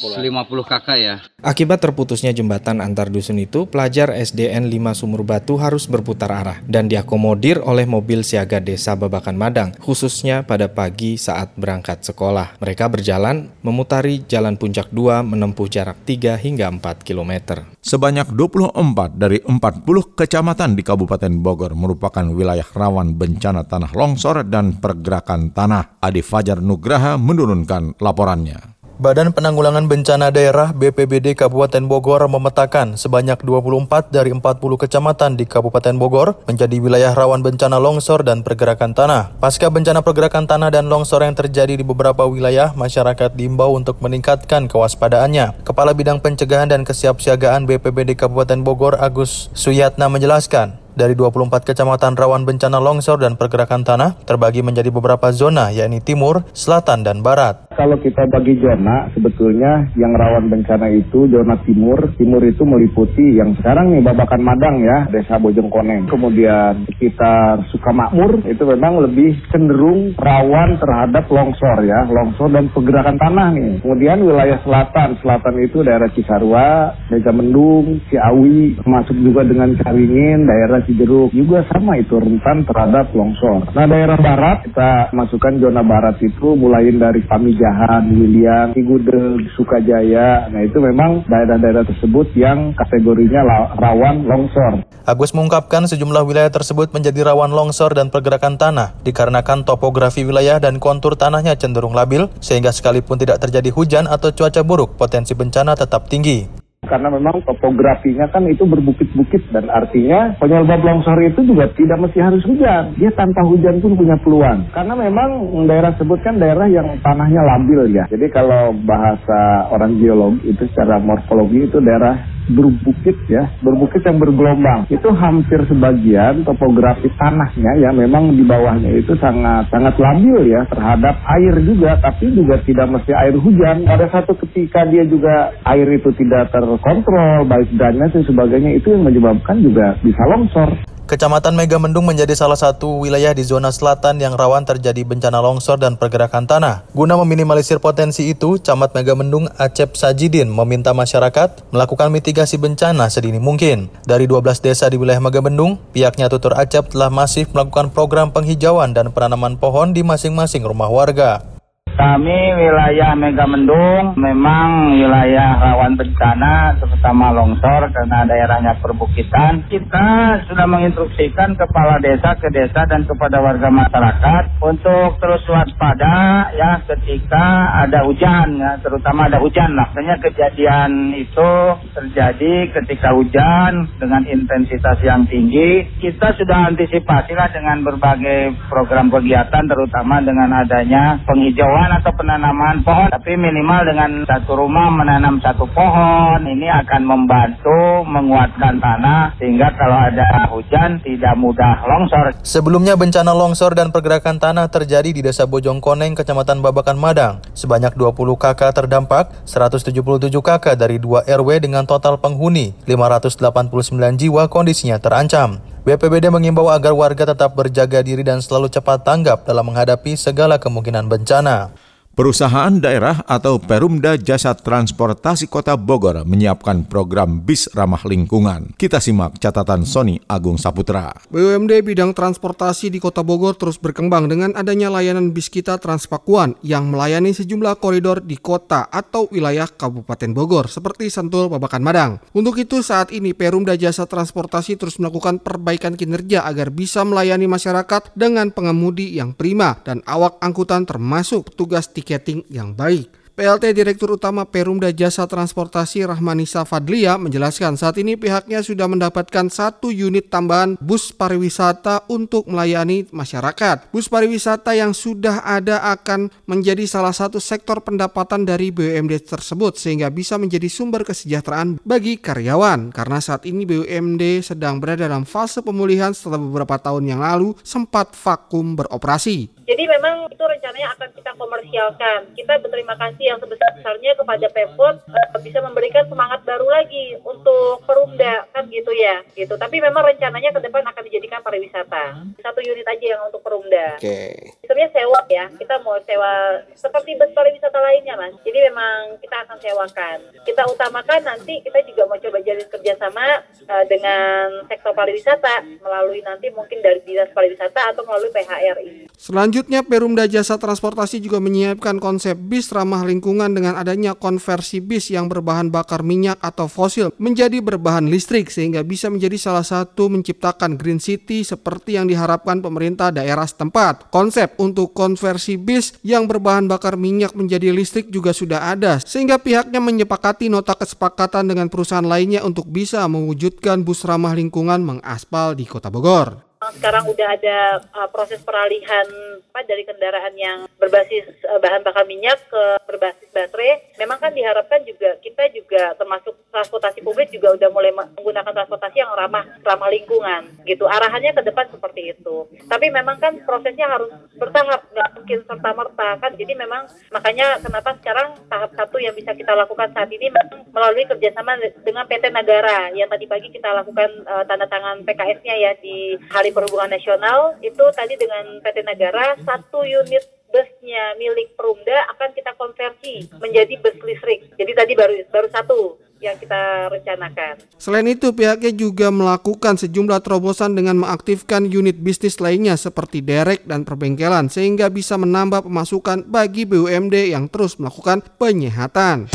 kakak 0.62 0.98
ya. 1.02 1.16
Akibat 1.42 1.82
terputusnya 1.82 2.30
jembatan 2.30 2.78
antar 2.78 3.10
dusun 3.10 3.42
itu, 3.42 3.66
pelajar 3.66 4.14
SDN 4.14 4.70
5 4.70 4.94
Sumur 4.94 5.26
Batu 5.26 5.58
harus 5.58 5.90
berputar 5.90 6.30
arah 6.30 6.62
dan 6.70 6.86
diakomodir 6.86 7.58
oleh 7.58 7.82
mobil 7.82 8.22
siaga 8.22 8.62
desa 8.62 8.94
Babakan 8.94 9.34
Madang, 9.34 9.74
khususnya 9.82 10.21
pada 10.22 10.62
pada 10.62 10.70
pagi 10.70 11.18
saat 11.18 11.58
berangkat 11.58 12.06
sekolah. 12.06 12.62
Mereka 12.62 12.86
berjalan 12.86 13.50
memutari 13.66 14.22
Jalan 14.22 14.54
Puncak 14.54 14.94
2 14.94 15.26
menempuh 15.26 15.66
jarak 15.66 16.06
3 16.06 16.38
hingga 16.38 16.70
4 16.70 17.02
km. 17.02 17.66
Sebanyak 17.82 18.30
24 18.30 19.18
dari 19.18 19.42
40 19.42 19.82
kecamatan 20.14 20.78
di 20.78 20.86
Kabupaten 20.86 21.32
Bogor 21.42 21.74
merupakan 21.74 22.22
wilayah 22.30 22.66
rawan 22.70 23.18
bencana 23.18 23.66
tanah 23.66 23.90
longsor 23.90 24.46
dan 24.46 24.78
pergerakan 24.78 25.50
tanah. 25.50 25.98
Adi 25.98 26.22
Fajar 26.22 26.62
Nugraha 26.62 27.18
menurunkan 27.18 27.98
laporannya. 27.98 28.71
Badan 29.02 29.34
Penanggulangan 29.34 29.90
Bencana 29.90 30.30
Daerah 30.30 30.70
BPBD 30.70 31.34
Kabupaten 31.34 31.90
Bogor 31.90 32.22
memetakan 32.30 32.94
sebanyak 32.94 33.34
24 33.42 34.14
dari 34.14 34.30
40 34.30 34.62
kecamatan 34.62 35.34
di 35.34 35.42
Kabupaten 35.42 35.98
Bogor 35.98 36.38
menjadi 36.46 36.78
wilayah 36.78 37.10
rawan 37.10 37.42
bencana 37.42 37.82
longsor 37.82 38.22
dan 38.22 38.46
pergerakan 38.46 38.94
tanah. 38.94 39.34
Pasca 39.42 39.74
bencana 39.74 40.06
pergerakan 40.06 40.46
tanah 40.46 40.70
dan 40.70 40.86
longsor 40.86 41.26
yang 41.26 41.34
terjadi 41.34 41.74
di 41.74 41.82
beberapa 41.82 42.30
wilayah, 42.30 42.78
masyarakat 42.78 43.34
diimbau 43.34 43.74
untuk 43.74 43.98
meningkatkan 43.98 44.70
kewaspadaannya. 44.70 45.66
Kepala 45.66 45.98
Bidang 45.98 46.22
Pencegahan 46.22 46.70
dan 46.70 46.86
Kesiapsiagaan 46.86 47.66
BPBD 47.66 48.14
Kabupaten 48.14 48.62
Bogor 48.62 49.02
Agus 49.02 49.50
Suyatna 49.50 50.06
menjelaskan, 50.06 50.78
dari 50.92 51.16
24 51.16 51.48
kecamatan 51.64 52.12
rawan 52.14 52.44
bencana 52.44 52.76
longsor 52.76 53.16
dan 53.20 53.40
pergerakan 53.40 53.82
tanah 53.82 54.20
terbagi 54.28 54.60
menjadi 54.60 54.92
beberapa 54.92 55.32
zona 55.32 55.72
yakni 55.72 56.04
timur, 56.04 56.44
selatan, 56.52 57.00
dan 57.00 57.24
barat. 57.24 57.72
Kalau 57.72 57.96
kita 57.96 58.28
bagi 58.28 58.60
zona, 58.60 59.08
sebetulnya 59.16 59.88
yang 59.96 60.12
rawan 60.12 60.52
bencana 60.52 60.92
itu 60.92 61.24
zona 61.32 61.56
timur. 61.64 62.12
Timur 62.20 62.44
itu 62.44 62.62
meliputi 62.68 63.40
yang 63.40 63.56
sekarang 63.56 63.96
nih 63.96 64.04
Babakan 64.04 64.42
Madang 64.44 64.76
ya, 64.84 65.08
Desa 65.08 65.40
Bojongkoneng. 65.40 66.12
Kemudian 66.12 66.84
sekitar 66.92 67.64
Sukamakmur 67.72 68.44
itu 68.44 68.62
memang 68.68 69.00
lebih 69.00 69.40
cenderung 69.48 70.12
rawan 70.20 70.76
terhadap 70.76 71.24
longsor 71.32 71.80
ya, 71.88 72.04
longsor 72.12 72.52
dan 72.52 72.68
pergerakan 72.68 73.16
tanah 73.16 73.48
nih. 73.56 73.72
Kemudian 73.80 74.20
wilayah 74.20 74.60
selatan, 74.60 75.16
selatan 75.24 75.54
itu 75.64 75.80
daerah 75.80 76.12
Cisarua, 76.12 76.92
Desa 77.08 77.32
Mendung, 77.32 78.04
Ciawi, 78.12 78.76
termasuk 78.76 79.16
juga 79.16 79.48
dengan 79.48 79.72
Caringin, 79.80 80.44
daerah 80.44 80.81
Cijeruk 80.86 81.30
juga 81.34 81.62
sama 81.70 81.98
itu 81.98 82.18
rentan 82.18 82.66
terhadap 82.66 83.10
longsor. 83.14 83.70
Nah 83.74 83.86
daerah 83.86 84.18
barat 84.18 84.66
kita 84.66 85.14
masukkan 85.14 85.58
zona 85.62 85.82
barat 85.84 86.18
itu 86.22 86.54
mulai 86.58 86.90
dari 86.92 87.22
Pamijahan, 87.24 88.10
Wiliang, 88.12 88.74
Cigudeg, 88.74 89.48
Sukajaya. 89.54 90.50
Nah 90.50 90.60
itu 90.62 90.78
memang 90.78 91.26
daerah-daerah 91.26 91.86
tersebut 91.86 92.34
yang 92.38 92.74
kategorinya 92.74 93.72
rawan 93.78 94.26
longsor. 94.26 94.86
Agus 95.02 95.34
mengungkapkan 95.34 95.90
sejumlah 95.90 96.22
wilayah 96.22 96.52
tersebut 96.54 96.94
menjadi 96.94 97.34
rawan 97.34 97.50
longsor 97.50 97.90
dan 97.98 98.14
pergerakan 98.14 98.54
tanah 98.54 98.94
dikarenakan 99.02 99.66
topografi 99.66 100.22
wilayah 100.22 100.62
dan 100.62 100.78
kontur 100.78 101.18
tanahnya 101.18 101.58
cenderung 101.58 101.90
labil 101.90 102.30
sehingga 102.38 102.70
sekalipun 102.70 103.18
tidak 103.18 103.42
terjadi 103.42 103.74
hujan 103.74 104.06
atau 104.06 104.30
cuaca 104.30 104.62
buruk 104.62 104.94
potensi 104.94 105.34
bencana 105.34 105.74
tetap 105.74 106.06
tinggi. 106.06 106.61
Karena 106.92 107.08
memang 107.08 107.40
topografinya 107.48 108.28
kan 108.28 108.44
itu 108.44 108.68
berbukit-bukit 108.68 109.48
dan 109.48 109.72
artinya 109.72 110.36
penyebab 110.36 110.84
longsor 110.84 111.16
itu 111.24 111.40
juga 111.48 111.72
tidak 111.72 112.04
mesti 112.04 112.20
harus 112.20 112.44
hujan. 112.44 112.92
Dia 113.00 113.08
tanpa 113.16 113.40
hujan 113.48 113.80
pun 113.80 113.96
punya 113.96 114.20
peluang. 114.20 114.68
Karena 114.76 114.92
memang 114.92 115.56
daerah 115.64 115.96
sebut 115.96 116.20
kan 116.20 116.36
daerah 116.36 116.68
yang 116.68 117.00
tanahnya 117.00 117.40
labil 117.40 117.96
ya. 117.96 118.04
Jadi 118.12 118.28
kalau 118.28 118.76
bahasa 118.84 119.72
orang 119.72 119.96
geologi 119.96 120.52
itu 120.52 120.68
secara 120.68 121.00
morfologi 121.00 121.64
itu 121.64 121.80
daerah 121.80 122.31
berbukit 122.48 123.16
ya, 123.28 123.50
berbukit 123.60 124.02
yang 124.06 124.18
bergelombang. 124.18 124.88
Itu 124.88 125.12
hampir 125.14 125.62
sebagian 125.68 126.42
topografi 126.46 127.10
tanahnya 127.18 127.78
ya 127.82 127.90
memang 127.92 128.34
di 128.34 128.42
bawahnya 128.42 128.90
itu 128.96 129.14
sangat 129.18 129.68
sangat 129.68 129.94
labil 129.98 130.48
ya 130.48 130.64
terhadap 130.70 131.20
air 131.38 131.54
juga, 131.62 131.98
tapi 132.00 132.32
juga 132.32 132.58
tidak 132.64 132.88
mesti 132.88 133.12
air 133.14 133.34
hujan. 133.36 133.84
Ada 133.86 134.08
satu 134.08 134.34
ketika 134.46 134.88
dia 134.88 135.04
juga 135.04 135.52
air 135.66 135.86
itu 135.92 136.10
tidak 136.16 136.50
terkontrol, 136.54 137.44
baik 137.46 137.68
drainase 137.76 138.12
dan 138.12 138.24
sebagainya 138.28 138.78
itu 138.78 138.94
yang 138.94 139.02
menyebabkan 139.02 139.58
juga 139.58 139.98
bisa 140.04 140.22
longsor. 140.30 140.70
Kecamatan 141.02 141.58
Megamendung 141.58 142.06
menjadi 142.06 142.32
salah 142.32 142.56
satu 142.56 143.02
wilayah 143.02 143.34
di 143.34 143.42
zona 143.44 143.74
selatan 143.74 144.22
yang 144.22 144.38
rawan 144.38 144.62
terjadi 144.62 145.02
bencana 145.02 145.42
longsor 145.42 145.76
dan 145.76 145.98
pergerakan 145.98 146.48
tanah. 146.48 146.88
Guna 146.94 147.18
meminimalisir 147.20 147.82
potensi 147.82 148.30
itu, 148.30 148.56
Camat 148.56 148.94
Megamendung 148.94 149.50
Acep 149.58 149.98
Sajidin 149.98 150.48
meminta 150.48 150.94
masyarakat 150.94 151.68
melakukan 151.74 152.08
mitigasi 152.08 152.56
bencana 152.56 153.10
sedini 153.12 153.42
mungkin. 153.42 153.90
Dari 154.08 154.24
12 154.30 154.64
desa 154.64 154.88
di 154.88 154.96
wilayah 154.96 155.20
Megamendung, 155.20 155.76
pihaknya 155.90 156.30
Tutur 156.30 156.56
Acep 156.56 156.88
telah 156.94 157.12
masif 157.12 157.50
melakukan 157.50 157.92
program 157.92 158.32
penghijauan 158.32 158.96
dan 158.96 159.10
penanaman 159.10 159.60
pohon 159.60 159.92
di 159.92 160.00
masing-masing 160.00 160.64
rumah 160.64 160.88
warga. 160.88 161.51
Kami 161.92 162.40
wilayah 162.56 163.12
Megamendung 163.12 164.16
memang 164.16 164.96
wilayah 164.96 165.60
rawan 165.60 165.92
bencana 165.92 166.80
terutama 166.80 167.36
longsor 167.36 167.92
karena 167.92 168.24
daerahnya 168.24 168.80
perbukitan. 168.80 169.68
Kita 169.68 170.40
sudah 170.48 170.64
menginstruksikan 170.64 171.52
kepala 171.52 172.00
desa 172.00 172.32
ke 172.40 172.48
desa 172.48 172.88
dan 172.88 173.04
kepada 173.04 173.44
warga 173.44 173.68
masyarakat 173.68 174.64
untuk 174.64 175.20
terus 175.20 175.44
waspada 175.52 176.48
ya 176.56 176.80
ketika 176.88 177.76
ada 177.84 178.08
hujan 178.08 178.56
ya 178.56 178.80
terutama 178.80 179.28
ada 179.28 179.36
hujan 179.36 179.76
lah. 179.76 179.92
Kejadian 179.92 181.12
itu 181.12 181.50
terjadi 181.92 182.72
ketika 182.72 183.12
hujan 183.12 183.84
dengan 184.00 184.24
intensitas 184.24 184.96
yang 185.04 185.28
tinggi. 185.28 185.84
Kita 186.00 186.32
sudah 186.40 186.72
antisipasi 186.72 187.36
lah 187.36 187.52
dengan 187.52 187.84
berbagai 187.84 188.56
program 188.72 189.12
kegiatan 189.12 189.68
terutama 189.68 190.24
dengan 190.24 190.48
adanya 190.64 191.20
penghijauan 191.28 191.81
penanaman 191.82 191.98
atau 191.98 192.12
penanaman 192.14 192.76
pohon, 192.86 193.08
tapi 193.10 193.34
minimal 193.34 193.80
dengan 193.82 194.10
satu 194.22 194.54
rumah 194.54 194.86
menanam 194.94 195.42
satu 195.42 195.66
pohon 195.74 196.38
ini 196.46 196.70
akan 196.70 197.02
membantu 197.02 198.06
menguatkan 198.06 198.78
tanah 198.78 199.34
sehingga 199.42 199.74
kalau 199.74 199.98
ada 199.98 200.46
hujan 200.54 201.02
tidak 201.02 201.34
mudah 201.34 201.82
longsor. 201.82 202.38
Sebelumnya 202.46 202.94
bencana 202.94 203.34
longsor 203.34 203.74
dan 203.74 203.90
pergerakan 203.90 204.38
tanah 204.38 204.70
terjadi 204.70 205.10
di 205.10 205.26
Desa 205.26 205.42
Bojongkoneng, 205.50 206.14
Kecamatan 206.14 206.62
Babakan 206.62 206.98
Madang. 207.02 207.42
Sebanyak 207.58 207.98
20 207.98 208.38
KK 208.38 208.62
terdampak, 208.70 209.34
177 209.42 210.38
KK 210.38 210.78
dari 210.78 211.02
2 211.02 211.26
RW 211.26 211.48
dengan 211.58 211.82
total 211.82 212.22
penghuni, 212.22 212.78
589 212.86 214.22
jiwa 214.22 214.46
kondisinya 214.46 215.02
terancam. 215.02 215.71
BPBD 215.82 216.30
mengimbau 216.30 216.70
agar 216.70 216.94
warga 216.94 217.34
tetap 217.34 217.58
berjaga 217.58 218.06
diri 218.06 218.22
dan 218.22 218.38
selalu 218.38 218.70
cepat 218.70 219.02
tanggap 219.02 219.42
dalam 219.42 219.66
menghadapi 219.66 220.14
segala 220.14 220.54
kemungkinan 220.54 221.10
bencana. 221.10 221.74
Perusahaan 222.12 222.68
daerah 222.76 223.24
atau 223.24 223.56
Perumda 223.56 224.20
Jasa 224.20 224.52
Transportasi 224.52 225.48
Kota 225.48 225.80
Bogor 225.80 226.28
menyiapkan 226.28 226.84
program 226.84 227.40
bis 227.40 227.72
ramah 227.72 228.04
lingkungan. 228.04 228.76
Kita 228.76 229.00
simak 229.00 229.40
catatan 229.40 229.88
Sony 229.88 230.20
Agung 230.28 230.60
Saputra. 230.60 231.16
BUMD 231.32 231.72
bidang 231.80 232.12
transportasi 232.12 232.92
di 232.92 233.00
Kota 233.00 233.24
Bogor 233.24 233.56
terus 233.56 233.80
berkembang 233.80 234.28
dengan 234.28 234.52
adanya 234.60 234.92
layanan 234.92 235.32
bis 235.32 235.48
kita 235.48 235.80
Transpakuan 235.80 236.52
yang 236.60 236.92
melayani 236.92 237.32
sejumlah 237.32 237.80
koridor 237.80 238.20
di 238.20 238.36
kota 238.36 238.92
atau 238.92 239.32
wilayah 239.32 239.64
Kabupaten 239.64 240.36
Bogor 240.36 240.68
seperti 240.68 241.08
Sentul, 241.08 241.48
Babakan, 241.48 241.80
Madang. 241.80 242.20
Untuk 242.36 242.60
itu 242.60 242.84
saat 242.84 243.08
ini 243.08 243.32
Perumda 243.32 243.72
Jasa 243.72 244.04
Transportasi 244.04 244.76
terus 244.76 245.00
melakukan 245.00 245.40
perbaikan 245.40 245.96
kinerja 245.96 246.44
agar 246.44 246.68
bisa 246.76 247.08
melayani 247.08 247.48
masyarakat 247.48 248.12
dengan 248.12 248.52
pengemudi 248.52 249.16
yang 249.16 249.32
prima 249.32 249.80
dan 249.80 250.04
awak 250.04 250.36
angkutan 250.44 250.84
termasuk 250.84 251.48
petugas 251.48 251.88
tiketing 252.02 252.42
yang 252.50 252.74
baik. 252.74 253.22
PLT 253.32 253.72
Direktur 253.72 254.12
Utama 254.12 254.44
Perumda 254.44 254.92
Jasa 254.92 255.24
Transportasi 255.24 256.04
Rahmanisa 256.04 256.68
Fadlia 256.68 257.16
menjelaskan 257.16 257.80
saat 257.80 257.96
ini 257.96 258.12
pihaknya 258.12 258.60
sudah 258.60 258.84
mendapatkan 258.84 259.48
satu 259.48 259.88
unit 259.88 260.28
tambahan 260.28 260.76
bus 260.84 261.16
pariwisata 261.16 262.04
untuk 262.12 262.44
melayani 262.44 263.08
masyarakat. 263.08 263.88
Bus 263.88 264.12
pariwisata 264.12 264.76
yang 264.76 264.92
sudah 264.92 265.48
ada 265.48 265.80
akan 265.96 266.28
menjadi 266.44 266.84
salah 266.84 267.16
satu 267.16 267.40
sektor 267.40 267.80
pendapatan 267.80 268.44
dari 268.44 268.68
BUMD 268.68 269.24
tersebut 269.24 269.80
sehingga 269.80 270.12
bisa 270.12 270.36
menjadi 270.36 270.68
sumber 270.68 271.00
kesejahteraan 271.00 271.80
bagi 271.88 272.20
karyawan 272.20 272.92
karena 272.92 273.16
saat 273.16 273.48
ini 273.48 273.64
BUMD 273.64 274.44
sedang 274.44 274.76
berada 274.76 275.08
dalam 275.08 275.24
fase 275.24 275.64
pemulihan 275.64 276.12
setelah 276.12 276.36
beberapa 276.36 276.76
tahun 276.76 277.16
yang 277.16 277.24
lalu 277.24 277.56
sempat 277.64 278.12
vakum 278.12 278.76
beroperasi. 278.76 279.61
Jadi 279.72 279.88
memang 279.88 280.28
itu 280.28 280.44
rencananya 280.44 280.92
akan 280.92 281.08
kita 281.16 281.32
komersialkan. 281.40 282.20
Kita 282.36 282.60
berterima 282.60 282.92
kasih 282.92 283.24
yang 283.32 283.40
sebesar-besarnya 283.40 284.12
kepada 284.20 284.46
Pemkot 284.52 285.00
uh, 285.00 285.40
bisa 285.40 285.64
memberikan 285.64 286.04
semangat 286.12 286.44
baru 286.44 286.68
lagi 286.68 287.16
untuk 287.24 287.80
Perumda 287.88 288.44
kan 288.52 288.68
gitu 288.68 288.92
ya, 288.92 289.24
gitu. 289.32 289.56
Tapi 289.56 289.80
memang 289.80 290.04
rencananya 290.04 290.52
ke 290.52 290.60
depan 290.60 290.84
akan 290.84 291.02
dijadikan 291.08 291.40
pariwisata. 291.40 292.20
Satu 292.44 292.60
unit 292.60 292.84
aja 292.84 293.16
yang 293.16 293.24
untuk 293.24 293.40
Perumda. 293.40 293.96
Oke. 293.96 294.04
Okay. 294.04 294.32
Sebenarnya 294.60 294.92
sewa 294.92 295.20
ya, 295.32 295.48
kita 295.56 295.80
mau 295.80 295.96
sewa 296.04 296.60
seperti 296.76 297.16
bus 297.16 297.32
pariwisata 297.32 297.80
lainnya 297.80 298.20
mas. 298.20 298.36
Jadi 298.44 298.58
memang 298.68 299.16
kita 299.24 299.36
akan 299.48 299.56
sewakan. 299.56 300.18
Kita 300.44 300.68
utamakan 300.68 301.20
nanti 301.24 301.64
kita 301.64 301.80
juga 301.88 302.12
mau 302.12 302.20
coba 302.20 302.44
jalin 302.44 302.68
kerjasama 302.68 303.40
uh, 303.72 303.84
dengan 303.88 304.68
sektor 304.68 304.92
pariwisata 304.92 305.80
melalui 305.80 306.20
nanti 306.20 306.52
mungkin 306.52 306.84
dari 306.84 307.00
dinas 307.08 307.32
pariwisata 307.32 307.96
atau 307.96 308.04
melalui 308.04 308.28
PHRI. 308.36 309.08
Selanjutnya 309.16 309.61
Selanjutnya 309.62 309.86
Perumda 309.86 310.26
Jasa 310.26 310.58
Transportasi 310.58 311.22
juga 311.22 311.38
menyiapkan 311.38 312.02
konsep 312.02 312.34
bis 312.34 312.66
ramah 312.74 313.06
lingkungan 313.06 313.46
dengan 313.54 313.78
adanya 313.78 314.10
konversi 314.10 314.82
bis 314.82 315.06
yang 315.14 315.30
berbahan 315.30 315.70
bakar 315.70 316.02
minyak 316.02 316.34
atau 316.42 316.66
fosil 316.66 317.14
menjadi 317.22 317.62
berbahan 317.62 318.10
listrik 318.10 318.50
sehingga 318.50 318.82
bisa 318.82 319.06
menjadi 319.06 319.38
salah 319.38 319.62
satu 319.62 320.10
menciptakan 320.10 320.74
green 320.74 320.98
city 320.98 321.46
seperti 321.46 321.94
yang 321.94 322.10
diharapkan 322.10 322.58
pemerintah 322.58 323.14
daerah 323.14 323.46
setempat. 323.46 324.10
Konsep 324.10 324.58
untuk 324.58 324.98
konversi 324.98 325.54
bis 325.54 325.94
yang 326.02 326.26
berbahan 326.26 326.66
bakar 326.66 326.98
minyak 326.98 327.30
menjadi 327.38 327.70
listrik 327.70 328.10
juga 328.10 328.34
sudah 328.34 328.66
ada 328.66 328.98
sehingga 328.98 329.38
pihaknya 329.38 329.78
menyepakati 329.78 330.50
nota 330.50 330.74
kesepakatan 330.74 331.54
dengan 331.54 331.70
perusahaan 331.70 332.02
lainnya 332.02 332.42
untuk 332.42 332.66
bisa 332.66 333.06
mewujudkan 333.06 333.86
bus 333.86 334.02
ramah 334.02 334.34
lingkungan 334.34 334.82
mengaspal 334.82 335.54
di 335.54 335.70
Kota 335.70 335.86
Bogor 335.86 336.50
sekarang 336.78 337.04
udah 337.08 337.28
ada 337.36 337.58
uh, 337.94 338.08
proses 338.08 338.40
peralihan 338.40 339.06
apa 339.52 339.68
dari 339.68 339.84
kendaraan 339.84 340.32
yang 340.32 340.58
berbasis 340.80 341.28
uh, 341.44 341.60
bahan 341.60 341.84
bakar 341.84 342.08
minyak 342.08 342.40
ke 342.48 342.64
berbasis 342.88 343.28
baterai. 343.30 343.92
Memang 344.00 344.18
kan 344.18 344.32
diharapkan 344.32 344.80
juga 344.88 345.20
kita 345.20 345.52
juga 345.52 345.92
termasuk 346.00 346.34
transportasi 346.48 347.04
publik 347.04 347.28
juga 347.28 347.52
udah 347.52 347.68
mulai 347.68 347.92
menggunakan 347.92 348.52
transportasi 348.52 349.04
yang 349.04 349.12
ramah 349.12 349.44
ramah 349.60 349.92
lingkungan 349.92 350.48
gitu. 350.64 350.88
Arahannya 350.88 351.36
ke 351.36 351.42
depan 351.44 351.68
seperti 351.68 352.16
itu. 352.16 352.48
Tapi 352.66 352.88
memang 352.88 353.20
kan 353.20 353.36
prosesnya 353.44 353.92
harus 353.92 354.08
bertahap, 354.40 354.88
nggak 354.92 355.08
mungkin 355.20 355.38
serta 355.44 355.70
merta 355.76 356.08
kan. 356.16 356.32
Jadi 356.34 356.52
memang 356.56 356.88
makanya 357.12 357.60
kenapa 357.60 357.92
sekarang 358.00 358.36
tahap 358.48 358.70
satu 358.72 358.96
yang 358.96 359.12
bisa 359.12 359.36
kita 359.36 359.52
lakukan 359.52 359.92
saat 359.92 360.08
ini 360.08 360.32
memang 360.32 360.64
melalui 360.72 361.04
kerjasama 361.04 361.60
dengan 361.84 362.08
PT 362.08 362.32
Nagara 362.32 362.88
yang 362.96 363.08
tadi 363.12 363.28
pagi 363.28 363.48
kita 363.52 363.68
lakukan 363.76 364.24
uh, 364.24 364.44
tanda 364.48 364.64
tangan 364.66 365.04
PKS-nya 365.04 365.54
ya 365.60 365.72
di 365.78 366.16
hari 366.32 366.50
Perhubungan 366.62 366.94
Nasional 366.94 367.58
itu 367.58 367.82
tadi 367.90 368.14
dengan 368.14 368.62
PT 368.62 368.86
Negara 368.86 369.34
satu 369.42 369.82
unit 369.82 370.22
busnya 370.46 371.18
milik 371.18 371.58
Perumda 371.58 372.06
akan 372.14 372.30
kita 372.38 372.54
konversi 372.54 373.26
menjadi 373.42 373.82
bus 373.82 373.98
listrik. 374.06 374.46
Jadi 374.54 374.70
tadi 374.70 374.92
baru 374.94 375.26
baru 375.26 375.50
satu 375.50 375.98
yang 376.22 376.38
kita 376.38 376.86
rencanakan. 376.86 377.66
Selain 377.82 378.06
itu, 378.06 378.30
pihaknya 378.30 378.70
juga 378.70 379.10
melakukan 379.10 379.74
sejumlah 379.74 380.22
terobosan 380.22 380.78
dengan 380.78 381.02
mengaktifkan 381.02 381.66
unit 381.66 381.98
bisnis 381.98 382.38
lainnya 382.38 382.78
seperti 382.78 383.26
derek 383.26 383.66
dan 383.66 383.82
perbengkelan 383.82 384.46
sehingga 384.46 384.86
bisa 384.86 385.18
menambah 385.18 385.66
pemasukan 385.66 386.30
bagi 386.30 386.62
BUMD 386.62 387.34
yang 387.34 387.50
terus 387.50 387.74
melakukan 387.82 388.22
penyehatan. 388.38 389.34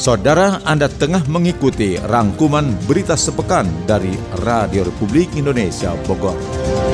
Saudara 0.00 0.64
Anda 0.64 0.88
tengah 0.88 1.28
mengikuti 1.28 2.00
rangkuman 2.00 2.72
berita 2.88 3.12
sepekan 3.12 3.68
dari 3.84 4.12
Radio 4.40 4.88
Republik 4.88 5.36
Indonesia 5.36 5.92
Bogor. 6.08 6.91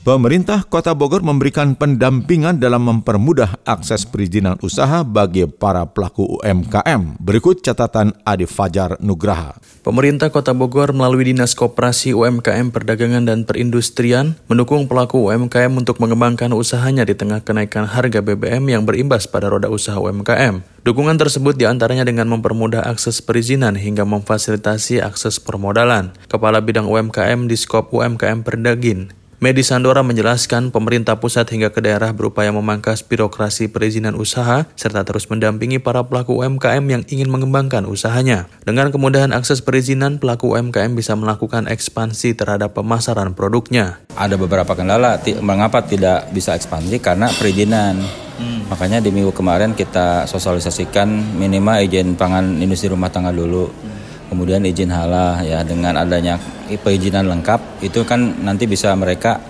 Pemerintah 0.00 0.64
Kota 0.64 0.96
Bogor 0.96 1.20
memberikan 1.20 1.76
pendampingan 1.76 2.56
dalam 2.56 2.88
mempermudah 2.88 3.60
akses 3.68 4.08
perizinan 4.08 4.56
usaha 4.64 5.04
bagi 5.04 5.44
para 5.44 5.84
pelaku 5.84 6.40
UMKM. 6.40 7.20
Berikut 7.20 7.60
catatan 7.60 8.16
Adi 8.24 8.48
Fajar 8.48 8.96
Nugraha. 9.04 9.60
Pemerintah 9.84 10.32
Kota 10.32 10.56
Bogor 10.56 10.96
melalui 10.96 11.28
Dinas 11.28 11.52
Koperasi 11.52 12.16
UMKM 12.16 12.72
Perdagangan 12.72 13.28
dan 13.28 13.44
Perindustrian 13.44 14.40
mendukung 14.48 14.88
pelaku 14.88 15.28
UMKM 15.28 15.68
untuk 15.76 16.00
mengembangkan 16.00 16.56
usahanya 16.56 17.04
di 17.04 17.12
tengah 17.12 17.44
kenaikan 17.44 17.84
harga 17.84 18.24
BBM 18.24 18.72
yang 18.72 18.88
berimbas 18.88 19.28
pada 19.28 19.52
roda 19.52 19.68
usaha 19.68 20.00
UMKM. 20.00 20.64
Dukungan 20.80 21.20
tersebut 21.20 21.60
di 21.60 21.68
antaranya 21.68 22.08
dengan 22.08 22.24
mempermudah 22.32 22.88
akses 22.88 23.20
perizinan 23.20 23.76
hingga 23.76 24.08
memfasilitasi 24.08 25.04
akses 25.04 25.36
permodalan. 25.36 26.16
Kepala 26.24 26.64
Bidang 26.64 26.88
UMKM 26.88 27.52
di 27.52 27.56
Skop 27.60 27.92
UMKM 27.92 28.40
Perdagin, 28.40 29.19
Medi 29.40 29.64
Sandora 29.64 30.04
menjelaskan 30.04 30.68
pemerintah 30.68 31.16
pusat 31.16 31.48
hingga 31.48 31.72
ke 31.72 31.80
daerah 31.80 32.12
berupaya 32.12 32.52
memangkas 32.52 33.00
birokrasi 33.00 33.72
perizinan 33.72 34.12
usaha 34.12 34.68
serta 34.76 35.00
terus 35.00 35.32
mendampingi 35.32 35.80
para 35.80 36.04
pelaku 36.04 36.44
UMKM 36.44 36.84
yang 36.84 37.02
ingin 37.08 37.32
mengembangkan 37.32 37.88
usahanya. 37.88 38.52
Dengan 38.68 38.92
kemudahan 38.92 39.32
akses 39.32 39.64
perizinan, 39.64 40.20
pelaku 40.20 40.52
UMKM 40.52 40.92
bisa 40.92 41.16
melakukan 41.16 41.72
ekspansi 41.72 42.36
terhadap 42.36 42.76
pemasaran 42.76 43.32
produknya. 43.32 44.04
Ada 44.12 44.36
beberapa 44.36 44.76
kendala, 44.76 45.16
mengapa 45.40 45.88
tidak 45.88 46.28
bisa 46.36 46.52
ekspansi 46.52 47.00
karena 47.00 47.32
perizinan. 47.32 47.96
Hmm. 48.36 48.68
Makanya 48.68 49.00
di 49.00 49.08
minggu 49.08 49.32
kemarin 49.32 49.72
kita 49.72 50.28
sosialisasikan 50.28 51.08
minimal 51.40 51.80
izin 51.80 52.12
pangan 52.12 52.60
industri 52.60 52.92
rumah 52.92 53.08
tangga 53.08 53.32
dulu. 53.32 53.72
Hmm 53.72 53.89
kemudian 54.30 54.62
izin 54.62 54.94
halal 54.94 55.42
ya 55.42 55.66
dengan 55.66 55.98
adanya 55.98 56.38
perizinan 56.78 57.26
lengkap 57.26 57.82
itu 57.82 58.06
kan 58.06 58.38
nanti 58.46 58.70
bisa 58.70 58.94
mereka 58.94 59.42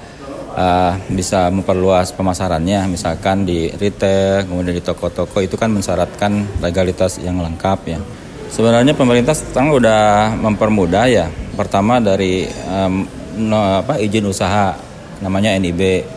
uh, 0.57 0.97
bisa 1.13 1.53
memperluas 1.53 2.17
pemasarannya. 2.17 2.89
Misalkan 2.89 3.45
di 3.45 3.69
retail 3.77 4.49
kemudian 4.49 4.73
di 4.73 4.81
toko-toko 4.81 5.45
itu 5.45 5.61
kan 5.61 5.69
mensyaratkan 5.69 6.65
legalitas 6.65 7.21
yang 7.21 7.45
lengkap 7.45 7.79
ya. 7.85 8.01
Sebenarnya 8.51 8.97
pemerintah 8.97 9.37
sekarang 9.37 9.77
udah 9.77 10.35
mempermudah 10.41 11.05
ya. 11.07 11.29
Pertama 11.55 12.01
dari 12.01 12.49
um, 12.67 13.05
no, 13.37 13.85
apa 13.85 14.01
izin 14.01 14.27
usaha 14.27 14.75
namanya 15.21 15.55
NIB 15.61 16.09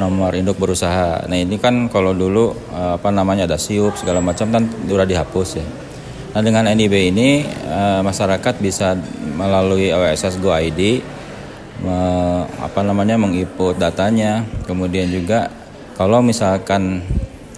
nomor 0.00 0.32
induk 0.32 0.56
berusaha. 0.56 1.28
Nah 1.28 1.36
ini 1.36 1.60
kan 1.60 1.92
kalau 1.92 2.16
dulu 2.16 2.56
uh, 2.72 2.96
apa 2.96 3.12
namanya 3.12 3.44
ada 3.44 3.60
siup 3.60 3.94
segala 4.00 4.24
macam 4.24 4.48
kan 4.48 4.64
sudah 4.88 5.04
dihapus 5.04 5.50
ya 5.60 5.66
Nah 6.38 6.46
dengan 6.46 6.70
NIB 6.70 7.10
ini 7.10 7.42
uh, 7.66 7.98
masyarakat 7.98 8.62
bisa 8.62 8.94
melalui 9.34 9.90
OSS 9.90 10.38
Go 10.38 10.54
ID 10.54 11.02
me, 11.82 11.98
apa 12.62 12.86
namanya 12.86 13.18
menginput 13.18 13.74
datanya, 13.74 14.46
kemudian 14.62 15.10
juga 15.10 15.50
kalau 15.98 16.22
misalkan 16.22 17.02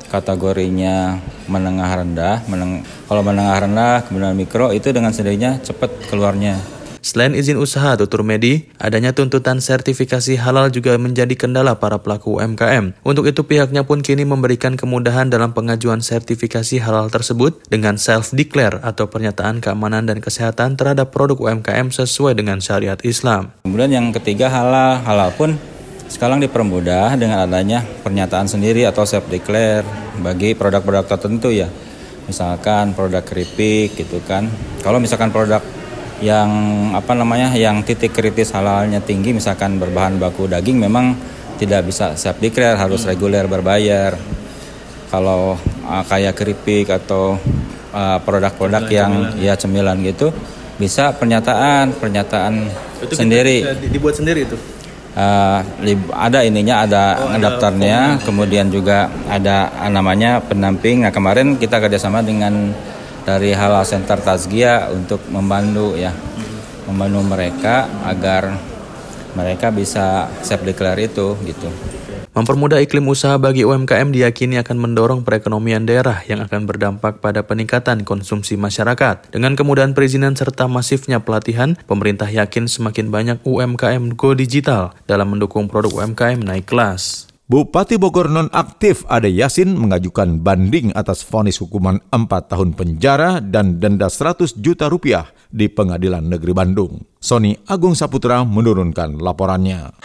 kategorinya 0.08 1.20
menengah 1.44 1.92
rendah, 1.92 2.40
meneng, 2.48 2.80
kalau 3.04 3.20
menengah 3.20 3.60
rendah 3.60 4.00
kemudian 4.08 4.32
mikro 4.32 4.72
itu 4.72 4.96
dengan 4.96 5.12
sendirinya 5.12 5.60
cepat 5.60 6.08
keluarnya. 6.08 6.79
Selain 7.00 7.32
izin 7.32 7.56
usaha 7.56 7.96
tutur 7.96 8.20
medi, 8.20 8.68
adanya 8.76 9.16
tuntutan 9.16 9.56
sertifikasi 9.56 10.36
halal 10.36 10.68
juga 10.68 10.92
menjadi 11.00 11.32
kendala 11.32 11.80
para 11.80 11.96
pelaku 11.96 12.36
UMKM. 12.36 13.00
Untuk 13.00 13.24
itu 13.24 13.40
pihaknya 13.40 13.88
pun 13.88 14.04
kini 14.04 14.28
memberikan 14.28 14.76
kemudahan 14.76 15.32
dalam 15.32 15.56
pengajuan 15.56 16.04
sertifikasi 16.04 16.76
halal 16.84 17.08
tersebut 17.08 17.56
dengan 17.72 17.96
self-declare 17.96 18.84
atau 18.84 19.08
pernyataan 19.08 19.64
keamanan 19.64 20.12
dan 20.12 20.20
kesehatan 20.20 20.76
terhadap 20.76 21.08
produk 21.08 21.40
UMKM 21.40 21.88
sesuai 21.88 22.36
dengan 22.36 22.60
syariat 22.60 23.00
Islam. 23.00 23.56
Kemudian 23.64 23.96
yang 23.96 24.06
ketiga 24.12 24.52
halal, 24.52 25.00
halal 25.00 25.32
pun 25.32 25.56
sekarang 26.12 26.36
dipermudah 26.44 27.16
dengan 27.16 27.48
adanya 27.48 27.80
pernyataan 28.04 28.44
sendiri 28.44 28.84
atau 28.84 29.08
self-declare 29.08 29.88
bagi 30.20 30.52
produk-produk 30.52 31.08
tertentu 31.16 31.48
ya. 31.48 31.72
Misalkan 32.28 32.92
produk 32.92 33.24
keripik 33.24 33.96
gitu 33.96 34.20
kan. 34.28 34.52
Kalau 34.84 35.00
misalkan 35.00 35.32
produk 35.32 35.64
yang 36.20 36.50
apa 36.92 37.16
namanya 37.16 37.52
yang 37.56 37.80
titik 37.80 38.12
kritis 38.12 38.52
halalnya 38.52 39.00
tinggi 39.00 39.32
misalkan 39.32 39.80
berbahan 39.80 40.20
baku 40.20 40.44
daging 40.44 40.84
memang 40.84 41.16
tidak 41.56 41.88
bisa 41.88 42.16
siap 42.16 42.40
declare 42.40 42.76
harus 42.76 43.04
hmm. 43.04 43.10
reguler 43.12 43.44
berbayar. 43.48 44.16
Kalau 45.10 45.58
uh, 45.84 46.04
kayak 46.06 46.38
keripik 46.38 46.88
atau 46.88 47.36
uh, 47.92 48.18
produk-produk 48.22 48.84
uh, 48.86 48.92
yang 48.92 49.12
cemilan. 49.12 49.42
ya 49.42 49.52
cemilan 49.58 49.98
gitu 50.06 50.28
bisa 50.80 51.12
pernyataan 51.12 51.92
pernyataan 51.92 52.64
itu 53.04 53.12
sendiri. 53.12 53.56
kita, 53.60 53.76
dibuat 53.92 54.14
sendiri 54.16 54.48
itu? 54.48 54.56
Uh, 55.10 55.60
ada 56.14 56.46
ininya 56.46 56.86
ada 56.86 57.04
oh, 57.18 57.34
daftarnya 57.34 58.22
kemudian 58.22 58.70
juga 58.70 59.10
ada 59.26 59.66
namanya 59.90 60.38
pendamping 60.38 61.02
nah 61.02 61.10
kemarin 61.10 61.58
kita 61.58 61.82
kerjasama 61.82 62.22
dengan 62.22 62.70
dari 63.30 63.54
Halal 63.54 63.86
Center 63.86 64.18
Tazgia 64.18 64.90
untuk 64.90 65.22
membantu 65.30 65.94
ya 65.94 66.10
membantu 66.90 67.22
mereka 67.22 67.86
agar 68.02 68.58
mereka 69.38 69.70
bisa 69.70 70.26
self 70.42 70.66
declare 70.66 71.06
itu 71.06 71.38
gitu. 71.46 71.70
Mempermudah 72.30 72.78
iklim 72.78 73.10
usaha 73.10 73.34
bagi 73.42 73.66
UMKM 73.66 74.14
diyakini 74.14 74.62
akan 74.62 74.78
mendorong 74.78 75.26
perekonomian 75.26 75.82
daerah 75.82 76.22
yang 76.30 76.38
akan 76.42 76.62
berdampak 76.62 77.18
pada 77.18 77.42
peningkatan 77.42 78.06
konsumsi 78.06 78.54
masyarakat. 78.54 79.34
Dengan 79.34 79.58
kemudahan 79.58 79.98
perizinan 79.98 80.38
serta 80.38 80.70
masifnya 80.70 81.18
pelatihan, 81.18 81.74
pemerintah 81.90 82.30
yakin 82.30 82.70
semakin 82.70 83.10
banyak 83.10 83.38
UMKM 83.42 84.14
go 84.14 84.34
digital 84.38 84.94
dalam 85.10 85.34
mendukung 85.34 85.66
produk 85.66 86.06
UMKM 86.06 86.38
naik 86.38 86.70
kelas. 86.70 87.29
Bupati 87.50 87.98
Bogor 87.98 88.30
nonaktif 88.30 89.02
Ade 89.10 89.26
Yasin 89.26 89.74
mengajukan 89.74 90.38
banding 90.38 90.94
atas 90.94 91.26
vonis 91.26 91.58
hukuman 91.58 91.98
4 92.14 92.46
tahun 92.46 92.78
penjara 92.78 93.42
dan 93.42 93.82
denda 93.82 94.06
100 94.06 94.54
juta 94.62 94.86
rupiah 94.86 95.26
di 95.50 95.66
Pengadilan 95.66 96.30
Negeri 96.30 96.54
Bandung. 96.54 97.02
Sony 97.18 97.58
Agung 97.66 97.98
Saputra 97.98 98.46
menurunkan 98.46 99.18
laporannya. 99.18 99.98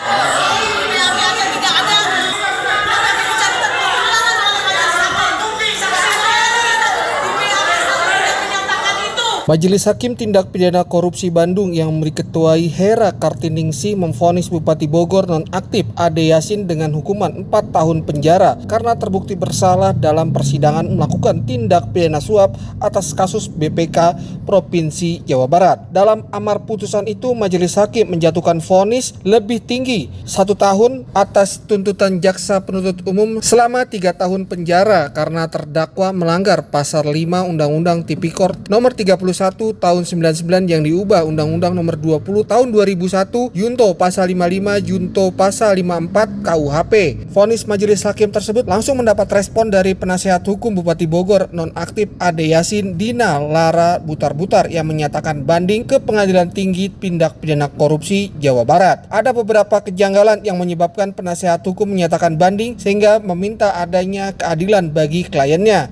Majelis 9.45 9.85
Hakim 9.85 10.17
Tindak 10.17 10.49
Pidana 10.49 10.81
Korupsi 10.89 11.29
Bandung 11.29 11.69
yang 11.69 11.93
ketuai 12.01 12.65
Hera 12.65 13.13
Kartiningsi 13.13 13.93
memfonis 13.93 14.49
Bupati 14.49 14.89
Bogor 14.89 15.29
nonaktif 15.29 15.85
Ade 15.93 16.33
Yasin 16.33 16.65
dengan 16.65 16.89
hukuman 16.97 17.45
4 17.53 17.69
tahun 17.69 18.09
penjara 18.09 18.57
karena 18.65 18.97
terbukti 18.97 19.37
bersalah 19.37 19.93
dalam 19.93 20.33
persidangan 20.33 20.89
melakukan 20.89 21.45
tindak 21.45 21.93
pidana 21.93 22.17
suap 22.17 22.57
atas 22.81 23.13
kasus 23.13 23.45
BPK 23.45 24.17
Provinsi 24.49 25.21
Jawa 25.29 25.45
Barat. 25.45 25.93
Dalam 25.93 26.25
amar 26.33 26.65
putusan 26.65 27.05
itu, 27.05 27.37
Majelis 27.37 27.77
Hakim 27.77 28.17
menjatuhkan 28.17 28.57
vonis 28.65 29.13
lebih 29.21 29.61
tinggi 29.61 30.09
satu 30.25 30.57
tahun 30.57 31.05
atas 31.13 31.69
tuntutan 31.69 32.17
jaksa 32.17 32.65
penuntut 32.65 33.05
umum 33.05 33.45
selama 33.45 33.85
tiga 33.85 34.09
tahun 34.17 34.49
penjara 34.49 35.13
karena 35.13 35.45
terdakwa 35.53 36.09
melanggar 36.17 36.65
pasal 36.73 37.05
5 37.05 37.45
Undang-Undang 37.53 38.09
Tipikor 38.09 38.57
nomor 38.73 38.97
30 38.97 39.34
tahun 39.35 40.03
99 40.07 40.71
yang 40.71 40.81
diubah 40.85 41.27
Undang-Undang 41.27 41.75
Nomor 41.75 41.99
20 41.99 42.47
tahun 42.47 42.67
2001 42.71 43.51
Junto 43.51 43.87
Pasal 43.99 44.31
55 44.31 44.87
Junto 44.87 45.25
Pasal 45.35 45.83
54 45.83 46.45
KUHP. 46.45 46.93
Vonis 47.31 47.63
Majelis 47.67 48.01
Hakim 48.07 48.31
tersebut 48.31 48.63
langsung 48.63 49.01
mendapat 49.01 49.27
respon 49.31 49.67
dari 49.67 49.97
penasihat 49.97 50.39
hukum 50.45 50.75
Bupati 50.77 51.07
Bogor 51.09 51.51
nonaktif 51.51 52.11
Ade 52.21 52.47
Yasin 52.51 52.95
Dina 52.95 53.37
Lara 53.41 53.99
Butar-Butar 53.99 54.71
yang 54.71 54.87
menyatakan 54.87 55.43
banding 55.43 55.83
ke 55.83 55.99
Pengadilan 55.99 56.51
Tinggi 56.51 56.87
Tindak 56.91 57.39
Pidana 57.43 57.67
Korupsi 57.67 58.31
Jawa 58.39 58.63
Barat. 58.63 59.07
Ada 59.11 59.35
beberapa 59.35 59.81
kejanggalan 59.83 60.43
yang 60.43 60.55
menyebabkan 60.59 61.11
penasihat 61.11 61.59
hukum 61.63 61.91
menyatakan 61.91 62.39
banding 62.39 62.77
sehingga 62.77 63.19
meminta 63.19 63.75
adanya 63.79 64.31
keadilan 64.35 64.91
bagi 64.91 65.27
kliennya. 65.27 65.91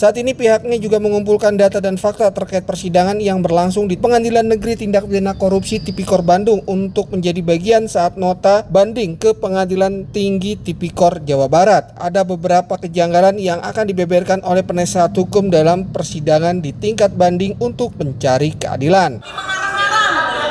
Saat 0.00 0.16
ini 0.16 0.32
pihaknya 0.32 0.80
juga 0.80 0.96
mengumpulkan 0.96 1.60
data 1.60 1.76
dan 1.76 2.00
fakta 2.00 2.32
terkait 2.32 2.64
persidangan 2.64 3.20
yang 3.20 3.44
berlangsung 3.44 3.84
di 3.84 4.00
Pengadilan 4.00 4.48
Negeri 4.48 4.72
Tindak 4.72 5.04
Pidana 5.04 5.36
Korupsi 5.36 5.76
Tipikor 5.76 6.24
Bandung 6.24 6.64
untuk 6.64 7.12
menjadi 7.12 7.44
bagian 7.44 7.84
saat 7.84 8.16
nota 8.16 8.64
banding 8.64 9.20
ke 9.20 9.36
Pengadilan 9.36 10.08
Tinggi 10.08 10.56
Tipikor 10.56 11.20
Jawa 11.20 11.52
Barat. 11.52 11.92
Ada 12.00 12.24
beberapa 12.24 12.80
kejanggalan 12.80 13.36
yang 13.36 13.60
akan 13.60 13.84
dibeberkan 13.92 14.40
oleh 14.40 14.64
penasihat 14.64 15.12
hukum 15.12 15.52
dalam 15.52 15.92
persidangan 15.92 16.64
di 16.64 16.72
tingkat 16.72 17.12
banding 17.12 17.60
untuk 17.60 17.92
mencari 18.00 18.56
keadilan. 18.56 19.20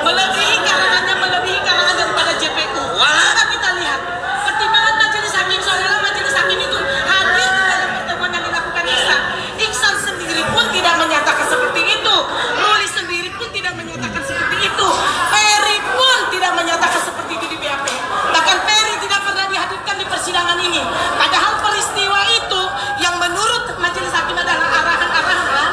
melebihi 0.06 0.56
karangannya 0.62 1.16
melebihi 1.18 1.60
karangan 1.66 1.96
daripada 1.98 2.32
JPU. 2.38 2.82
Maka 3.02 3.44
kita 3.50 3.70
lihat 3.82 4.02
pertimbangan 4.46 4.94
majelis 5.02 5.34
hakim 5.34 5.62
saudara 5.66 5.98
majelis 6.06 6.34
hakim 6.38 6.60
itu 6.62 6.78
hadir 7.10 7.50
di 7.50 7.66
dalam 7.66 7.90
pertemuan 7.98 8.30
yang 8.30 8.46
dilakukan 8.46 8.86
Iksan. 8.86 9.22
Iksan 9.60 9.96
sendiri 10.02 10.44
pun 10.50 10.66
tidak 10.72 10.96
menyatakan 10.98 11.46
seperti 11.46 11.82
itu. 11.84 12.16
Ruli 12.58 12.88
sendiri 12.90 13.30
pun 13.36 13.48
tidak 13.52 13.74
menyatakan 13.76 14.24
seperti 14.24 14.58
itu. 14.66 14.88
Ferry 15.30 15.78
pun 15.94 16.18
tidak 16.32 16.52
menyatakan 16.56 17.02
seperti 17.04 17.32
itu 17.38 17.46
di 17.54 17.58
BAP. 17.60 17.86
Bahkan 18.34 18.58
Ferry 18.66 18.96
tidak 19.04 19.20
pernah 19.22 19.46
dihadirkan 19.46 19.96
di 20.00 20.06
persidangan 20.08 20.58
ini. 20.58 20.82
Padahal 21.20 21.54
peristiwa 21.60 22.20
itu 22.34 22.62
yang 23.04 23.20
menurut 23.20 23.64
majelis 23.78 24.14
hakim 24.16 24.38
adalah 24.40 24.68
arahan-arahan 24.80 25.72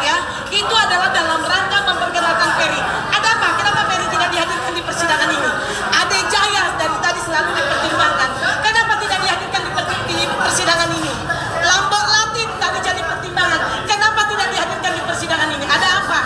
ya 0.00 0.16
itu 0.48 0.74
adalah 0.74 1.08
dalam 1.12 1.40
rangka 1.44 1.78
memperkenalkan 1.84 2.48
Ferry. 2.56 2.80
Ada 3.12 3.28
apa? 3.36 3.48
Kenapa 3.60 3.80
Ferry 3.92 4.06
tidak 4.08 4.28
dihadirkan 4.32 4.72
di 4.72 4.82
persidangan 4.82 5.28
ini? 5.28 5.50
Ade 5.92 6.18
Jaya 6.32 6.62
dari 6.80 6.96
tadi 7.04 7.20
selalu 7.20 7.50
dipertimbangkan. 7.52 8.30
Kenapa 8.64 8.92
tidak 8.96 9.18
dihadirkan 9.20 9.60
di, 9.60 9.70
per- 9.72 10.04
di 10.08 10.16
persidangan 10.24 10.88
ini? 10.88 11.12
Lambok 11.60 12.04
Latin 12.08 12.48
tadi 12.56 12.78
jadi 12.80 13.02
pertimbangan. 13.04 13.60
Kenapa 13.84 14.20
tidak 14.28 14.48
dihadirkan 14.52 14.92
di 14.94 15.02
persidangan 15.02 15.48
ini? 15.50 15.64
Ada 15.66 15.88
apa? 16.04 16.20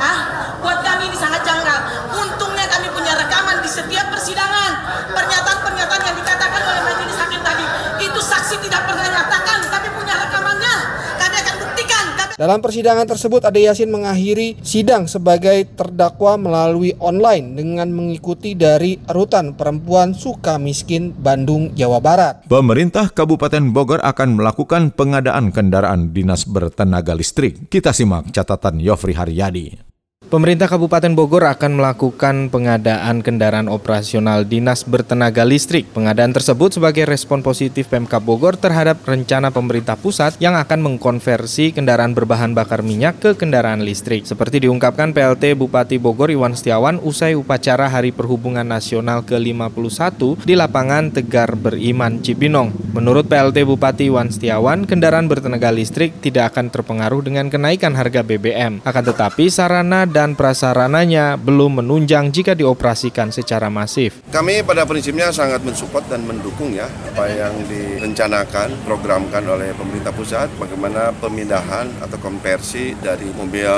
Ah, 0.00 0.18
buat 0.64 0.78
kami 0.80 1.12
ini 1.12 1.16
sangat 1.18 1.42
janggal. 1.44 1.78
Untungnya 2.16 2.64
kami 2.70 2.88
punya 2.94 3.12
rekaman 3.18 3.60
di 3.60 3.68
setiap 3.68 4.08
persidangan. 4.08 4.72
Pernyataan-pernyataan 5.12 6.02
yang 6.06 6.16
dikatakan 6.16 6.62
oleh 6.64 6.82
majelis 6.86 7.16
hakim 7.18 7.42
tadi 7.42 7.64
itu 8.00 8.20
saksi 8.22 8.56
tidak 8.64 8.88
pernah 8.88 9.04
nyatakan, 9.04 9.58
tapi 9.68 9.88
punya 9.92 10.14
rekamannya. 10.16 10.74
Kami 11.20 11.34
akan 11.36 11.54
buktikan. 11.60 12.04
Kami 12.16 12.39
Dalam 12.50 12.66
persidangan 12.66 13.06
tersebut 13.06 13.46
Ade 13.46 13.62
Yasin 13.62 13.94
mengakhiri 13.94 14.58
sidang 14.58 15.06
sebagai 15.06 15.70
terdakwa 15.78 16.34
melalui 16.34 16.98
online 16.98 17.54
dengan 17.54 17.94
mengikuti 17.94 18.58
dari 18.58 18.98
Rutan 19.06 19.54
Perempuan 19.54 20.18
Sukamiskin 20.18 21.14
Bandung, 21.14 21.70
Jawa 21.78 22.02
Barat. 22.02 22.50
Pemerintah 22.50 23.06
Kabupaten 23.14 23.70
Bogor 23.70 24.02
akan 24.02 24.34
melakukan 24.34 24.90
pengadaan 24.90 25.54
kendaraan 25.54 26.10
dinas 26.10 26.42
bertenaga 26.42 27.14
listrik. 27.14 27.70
Kita 27.70 27.94
simak 27.94 28.34
catatan 28.34 28.82
Yofri 28.82 29.14
Haryadi. 29.14 29.89
Pemerintah 30.30 30.70
Kabupaten 30.70 31.10
Bogor 31.18 31.42
akan 31.42 31.82
melakukan 31.82 32.54
pengadaan 32.54 33.18
kendaraan 33.18 33.66
operasional 33.66 34.46
dinas 34.46 34.86
bertenaga 34.86 35.42
listrik. 35.42 35.90
Pengadaan 35.90 36.30
tersebut 36.30 36.78
sebagai 36.78 37.02
respon 37.02 37.42
positif 37.42 37.90
Pemkab 37.90 38.22
Bogor 38.22 38.54
terhadap 38.54 39.02
rencana 39.02 39.50
pemerintah 39.50 39.98
pusat 39.98 40.38
yang 40.38 40.54
akan 40.54 40.86
mengkonversi 40.86 41.74
kendaraan 41.74 42.14
berbahan 42.14 42.54
bakar 42.54 42.86
minyak 42.86 43.18
ke 43.18 43.34
kendaraan 43.34 43.82
listrik. 43.82 44.22
Seperti 44.22 44.62
diungkapkan 44.62 45.10
PLT 45.10 45.58
Bupati 45.58 45.98
Bogor 45.98 46.30
Iwan 46.30 46.54
Setiawan 46.54 47.02
usai 47.02 47.34
upacara 47.34 47.90
Hari 47.90 48.14
Perhubungan 48.14 48.70
Nasional 48.70 49.26
ke-51 49.26 50.46
di 50.46 50.54
lapangan 50.54 51.10
Tegar 51.10 51.58
Beriman 51.58 52.22
Cibinong. 52.22 52.70
Menurut 52.94 53.26
PLT 53.26 53.66
Bupati 53.66 54.06
Iwan 54.06 54.30
Setiawan, 54.30 54.86
kendaraan 54.86 55.26
bertenaga 55.26 55.74
listrik 55.74 56.22
tidak 56.22 56.54
akan 56.54 56.70
terpengaruh 56.70 57.26
dengan 57.26 57.50
kenaikan 57.50 57.98
harga 57.98 58.22
BBM. 58.22 58.78
Akan 58.86 59.02
tetapi 59.02 59.50
sarana 59.50 60.06
dan 60.06 60.19
prasarananya 60.36 61.40
belum 61.40 61.80
menunjang 61.80 62.28
jika 62.28 62.52
dioperasikan 62.52 63.32
secara 63.32 63.72
masif. 63.72 64.20
Kami 64.28 64.60
pada 64.60 64.84
prinsipnya 64.84 65.32
sangat 65.32 65.64
mensupport 65.64 66.04
dan 66.06 66.22
mendukung 66.28 66.76
ya 66.76 66.84
apa 66.86 67.24
yang 67.32 67.56
direncanakan, 67.64 68.84
programkan 68.84 69.42
oleh 69.48 69.72
pemerintah 69.72 70.12
pusat 70.12 70.52
bagaimana 70.60 71.16
pemindahan 71.16 71.88
atau 72.04 72.20
konversi 72.20 72.92
dari 73.00 73.32
mobil 73.32 73.72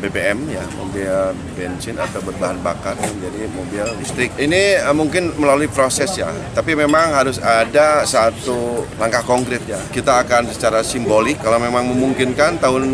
BBM 0.00 0.38
ya, 0.48 0.64
mobil 0.80 1.12
bensin 1.52 2.00
atau 2.00 2.24
berbahan 2.24 2.56
bakar 2.64 2.96
menjadi 2.96 3.44
mobil 3.52 3.84
listrik. 4.00 4.32
Ini 4.40 4.80
eh, 4.80 4.94
mungkin 4.96 5.36
melalui 5.36 5.68
proses 5.68 6.08
ya, 6.16 6.32
tapi 6.56 6.72
memang 6.72 7.12
harus 7.12 7.36
ada 7.38 8.08
satu 8.08 8.88
langkah 8.96 9.20
konkret 9.28 9.60
ya. 9.68 9.78
Kita 9.92 10.24
akan 10.24 10.48
secara 10.48 10.80
simbolik 10.80 11.42
kalau 11.44 11.60
memang 11.60 11.84
memungkinkan 11.92 12.56
tahun 12.62 12.84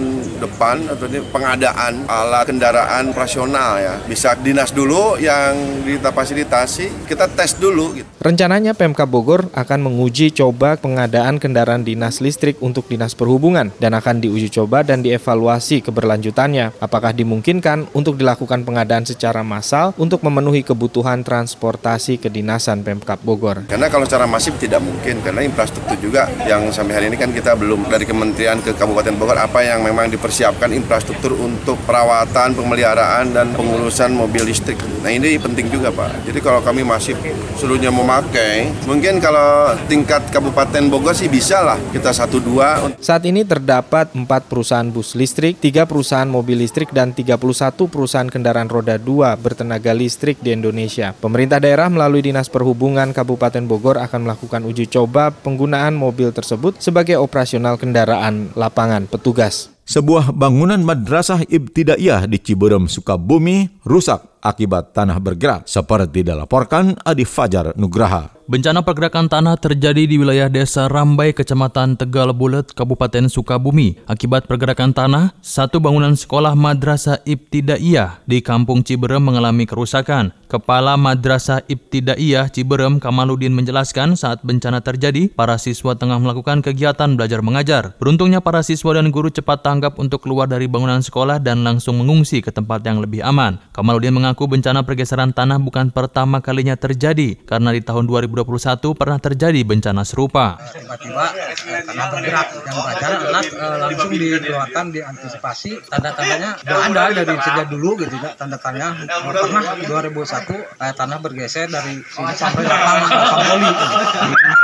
depan 0.40 0.88
atau 0.88 1.04
ini 1.06 1.20
pengadaan 1.28 2.08
alat 2.08 2.48
kendaraan 2.48 2.79
operasional 3.10 3.80
ya. 3.80 3.94
Bisa 4.06 4.32
dinas 4.38 4.72
dulu 4.72 5.18
yang 5.20 5.84
kita 5.84 6.14
fasilitasi, 6.14 7.06
kita 7.08 7.26
tes 7.28 7.56
dulu 7.58 7.96
gitu. 7.98 8.08
Rencananya 8.20 8.76
Pemkab 8.76 9.08
Bogor 9.08 9.48
akan 9.56 9.80
menguji 9.88 10.28
coba 10.36 10.76
pengadaan 10.76 11.40
kendaraan 11.40 11.82
dinas 11.82 12.20
listrik 12.20 12.60
untuk 12.60 12.84
dinas 12.88 13.16
perhubungan 13.16 13.72
dan 13.80 13.96
akan 13.96 14.20
diuji 14.20 14.52
coba 14.52 14.84
dan 14.84 15.00
dievaluasi 15.00 15.80
keberlanjutannya. 15.80 16.76
Apakah 16.80 17.16
dimungkinkan 17.16 17.88
untuk 17.96 18.20
dilakukan 18.20 18.64
pengadaan 18.68 19.08
secara 19.08 19.40
massal 19.40 19.96
untuk 19.96 20.20
memenuhi 20.20 20.60
kebutuhan 20.60 21.24
transportasi 21.24 22.20
kedinasan 22.20 22.84
Pemkab 22.84 23.20
Bogor. 23.24 23.64
Karena 23.66 23.88
kalau 23.88 24.04
secara 24.04 24.28
masif 24.28 24.56
tidak 24.60 24.84
mungkin 24.84 25.24
karena 25.24 25.40
infrastruktur 25.44 25.96
juga 25.96 26.28
yang 26.44 26.68
sampai 26.70 27.00
hari 27.00 27.06
ini 27.08 27.16
kan 27.16 27.32
kita 27.32 27.56
belum 27.56 27.88
dari 27.88 28.04
kementerian 28.04 28.60
ke 28.60 28.76
Kabupaten 28.76 29.16
Bogor 29.16 29.40
apa 29.40 29.64
yang 29.64 29.80
memang 29.80 30.12
dipersiapkan 30.12 30.70
infrastruktur 30.76 31.34
untuk 31.40 31.80
perawatan, 31.88 32.52
pemeliharaan 32.70 33.34
dan 33.34 33.50
pengurusan 33.50 34.14
mobil 34.14 34.46
listrik. 34.46 34.78
Nah 35.02 35.10
ini 35.10 35.34
penting 35.42 35.66
juga 35.66 35.90
Pak. 35.90 36.22
Jadi 36.30 36.38
kalau 36.38 36.62
kami 36.62 36.86
masif 36.86 37.18
seluruhnya 37.58 37.90
memakai, 37.90 38.70
mungkin 38.86 39.18
kalau 39.18 39.74
tingkat 39.90 40.22
Kabupaten 40.30 40.86
Bogor 40.86 41.10
sih 41.10 41.26
bisa 41.26 41.66
lah 41.66 41.82
kita 41.90 42.14
satu 42.14 42.38
dua 42.38 42.78
Saat 43.02 43.26
ini 43.26 43.42
terdapat 43.42 44.14
4 44.14 44.22
perusahaan 44.46 44.86
bus 44.86 45.18
listrik, 45.18 45.58
3 45.58 45.82
perusahaan 45.82 46.30
mobil 46.30 46.62
listrik, 46.62 46.94
dan 46.94 47.10
31 47.10 47.90
perusahaan 47.90 48.30
kendaraan 48.30 48.70
roda 48.70 48.94
2 48.94 49.34
bertenaga 49.34 49.90
listrik 49.90 50.38
di 50.38 50.54
Indonesia. 50.54 51.10
Pemerintah 51.18 51.58
daerah 51.58 51.90
melalui 51.90 52.22
Dinas 52.22 52.46
Perhubungan 52.46 53.10
Kabupaten 53.10 53.66
Bogor 53.66 53.98
akan 53.98 54.30
melakukan 54.30 54.62
uji 54.62 54.86
coba 54.86 55.34
penggunaan 55.34 55.98
mobil 55.98 56.30
tersebut 56.30 56.78
sebagai 56.78 57.18
operasional 57.18 57.74
kendaraan 57.74 58.54
lapangan 58.54 59.10
petugas. 59.10 59.79
Sebuah 59.84 60.30
bangunan 60.30 60.78
madrasah 60.80 61.42
ibtidaiyah 61.50 62.30
di 62.30 62.38
Ciberem, 62.38 62.86
Sukabumi 62.86 63.82
rusak 63.82 64.39
akibat 64.40 64.96
tanah 64.96 65.20
bergerak 65.20 65.68
seperti 65.68 66.24
dilaporkan 66.24 66.96
Adi 67.04 67.28
Fajar 67.28 67.76
Nugraha. 67.76 68.40
Bencana 68.50 68.82
pergerakan 68.82 69.30
tanah 69.30 69.54
terjadi 69.62 70.10
di 70.10 70.18
wilayah 70.18 70.50
Desa 70.50 70.90
Rambai, 70.90 71.30
Kecamatan 71.30 71.94
Tegal 71.94 72.34
Bulet, 72.34 72.66
Kabupaten 72.74 73.30
Sukabumi. 73.30 74.02
Akibat 74.10 74.50
pergerakan 74.50 74.90
tanah, 74.90 75.38
satu 75.38 75.78
bangunan 75.78 76.18
sekolah 76.18 76.58
Madrasah 76.58 77.22
Ibtidaiyah 77.22 78.26
di 78.26 78.42
Kampung 78.42 78.82
Ciberem 78.82 79.22
mengalami 79.22 79.70
kerusakan. 79.70 80.34
Kepala 80.50 80.98
Madrasah 80.98 81.62
Ibtidaiyah 81.70 82.50
Ciberem 82.50 82.98
Kamaludin 82.98 83.54
menjelaskan 83.54 84.18
saat 84.18 84.42
bencana 84.42 84.82
terjadi, 84.82 85.30
para 85.30 85.54
siswa 85.54 85.94
tengah 85.94 86.18
melakukan 86.18 86.58
kegiatan 86.58 87.14
belajar 87.14 87.46
mengajar. 87.46 87.94
Beruntungnya 88.02 88.42
para 88.42 88.66
siswa 88.66 88.98
dan 88.98 89.14
guru 89.14 89.30
cepat 89.30 89.62
tanggap 89.62 89.94
untuk 90.02 90.26
keluar 90.26 90.50
dari 90.50 90.66
bangunan 90.66 91.06
sekolah 91.06 91.38
dan 91.38 91.62
langsung 91.62 92.02
mengungsi 92.02 92.42
ke 92.42 92.50
tempat 92.50 92.82
yang 92.82 92.98
lebih 92.98 93.22
aman. 93.22 93.62
Kamaludin 93.70 94.10
mengaku 94.30 94.46
bencana 94.46 94.86
pergeseran 94.86 95.34
tanah 95.34 95.58
bukan 95.58 95.90
pertama 95.90 96.38
kalinya 96.38 96.78
terjadi, 96.78 97.34
karena 97.42 97.74
di 97.74 97.82
tahun 97.82 98.06
2021 98.06 98.46
pernah 98.94 99.18
terjadi 99.18 99.58
bencana 99.66 100.06
serupa. 100.06 100.54
tiba-tiba 100.70 101.34
karena 101.66 102.04
bergerak 102.14 102.46
yang 102.62 102.78
belajar 102.78 103.10
anak 103.26 103.44
eh, 103.50 103.76
langsung 103.82 104.10
dikeluarkan 104.14 104.86
diantisipasi 104.94 105.70
tanda-tandanya 105.90 106.50
sudah 106.62 107.02
ada 107.10 107.22
dari 107.26 107.42
sejak 107.42 107.66
dulu 107.74 107.90
gitu 107.98 108.14
ya 108.22 108.30
tanda-tandanya 108.38 108.88
pernah 109.34 109.62
2001 109.82 110.78
eh, 110.78 110.94
tanah 110.94 111.18
bergeser 111.18 111.66
dari 111.66 111.98
sini 112.06 112.34
sampai 112.38 112.62
lapang 112.70 112.98
lapang 113.10 113.42
poli 113.50 113.70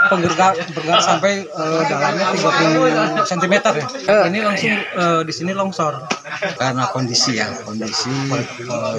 penggerak 0.07 0.55
bergerak 0.79 1.03
sampai 1.03 1.33
dalamnya 1.91 2.27
30 3.19 3.31
cm 3.35 3.55
ya. 3.75 3.87
Ini 4.31 4.39
langsung 4.47 4.75
eh, 4.79 5.21
di 5.27 5.33
sini 5.35 5.51
longsor. 5.51 6.07
Karena 6.55 6.87
kondisi 6.95 7.41
ya 7.41 7.51
kondisi 7.67 8.13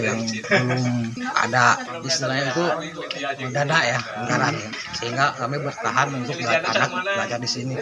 yang 0.02 0.20
belum 0.64 0.86
ada 1.36 1.78
istilahnya 2.02 2.46
itu 2.54 2.66
dana 3.54 3.78
ya 3.84 4.00
anggaran 4.24 4.54
ya. 4.56 4.70
sehingga 4.98 5.26
kami 5.38 5.56
bertahan 5.62 6.08
untuk 6.18 6.36
anak 6.42 6.92
belajar 7.04 7.40
di 7.42 7.50
sini 7.50 7.74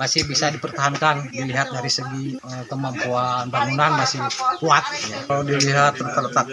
masih 0.00 0.26
bisa 0.26 0.50
dipertahankan 0.50 1.30
dilihat 1.30 1.70
dari 1.70 1.90
segi 1.90 2.38
uh, 2.42 2.64
kemampuan 2.66 3.48
bangunan 3.52 4.00
masih 4.00 4.22
kuat 4.58 4.84
ya. 5.06 5.18
kalau 5.28 5.42
dilihat 5.46 5.94
terletak 5.98 6.46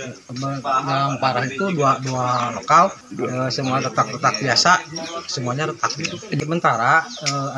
yang 0.85 1.17
parah 1.17 1.45
itu 1.45 1.65
dua 1.73 1.97
dua 2.03 2.53
lokal 2.57 2.93
uh, 3.17 3.49
semua 3.49 3.81
retak-retak 3.81 4.41
biasa 4.41 4.71
semuanya 5.25 5.71
retak 5.71 5.93
sementara 6.51 7.05
uh, 7.31 7.57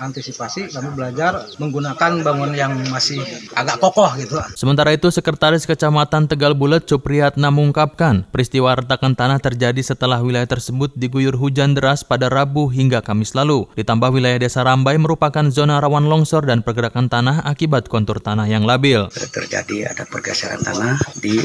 antisipasi 0.00 0.72
kami 0.72 0.88
belajar 0.94 1.44
menggunakan 1.60 2.24
bangun 2.24 2.52
yang 2.56 2.72
masih 2.88 3.20
agak 3.52 3.76
kokoh 3.82 4.10
gitu. 4.16 4.40
Sementara 4.56 4.94
itu 4.94 5.12
Sekretaris 5.12 5.68
Kecamatan 5.68 6.30
Tegal 6.30 6.56
Bulet 6.56 6.84
Cupriyatna 6.86 7.52
mengungkapkan 7.60 8.24
peristiwa 8.32 8.72
retakan 8.72 9.12
tanah 9.12 9.36
terjadi 9.36 9.84
setelah 9.84 10.24
wilayah 10.24 10.48
tersebut 10.48 10.96
diguyur 10.96 11.36
hujan 11.36 11.76
deras 11.76 12.00
pada 12.00 12.32
Rabu 12.32 12.72
hingga 12.72 13.04
Kamis 13.04 13.36
lalu. 13.36 13.68
Ditambah 13.76 14.08
wilayah 14.08 14.40
Desa 14.40 14.64
Rambai 14.64 14.96
merupakan 14.96 15.44
zona 15.52 15.76
rawan 15.76 16.08
longsor 16.08 16.48
dan 16.48 16.64
pergerakan 16.64 17.12
tanah 17.12 17.44
akibat 17.44 17.92
kontur 17.92 18.16
tanah 18.16 18.48
yang 18.48 18.64
labil. 18.64 19.12
Terjadi 19.12 19.92
ada 19.92 20.08
pergeseran 20.08 20.64
tanah 20.64 20.96
di 21.20 21.36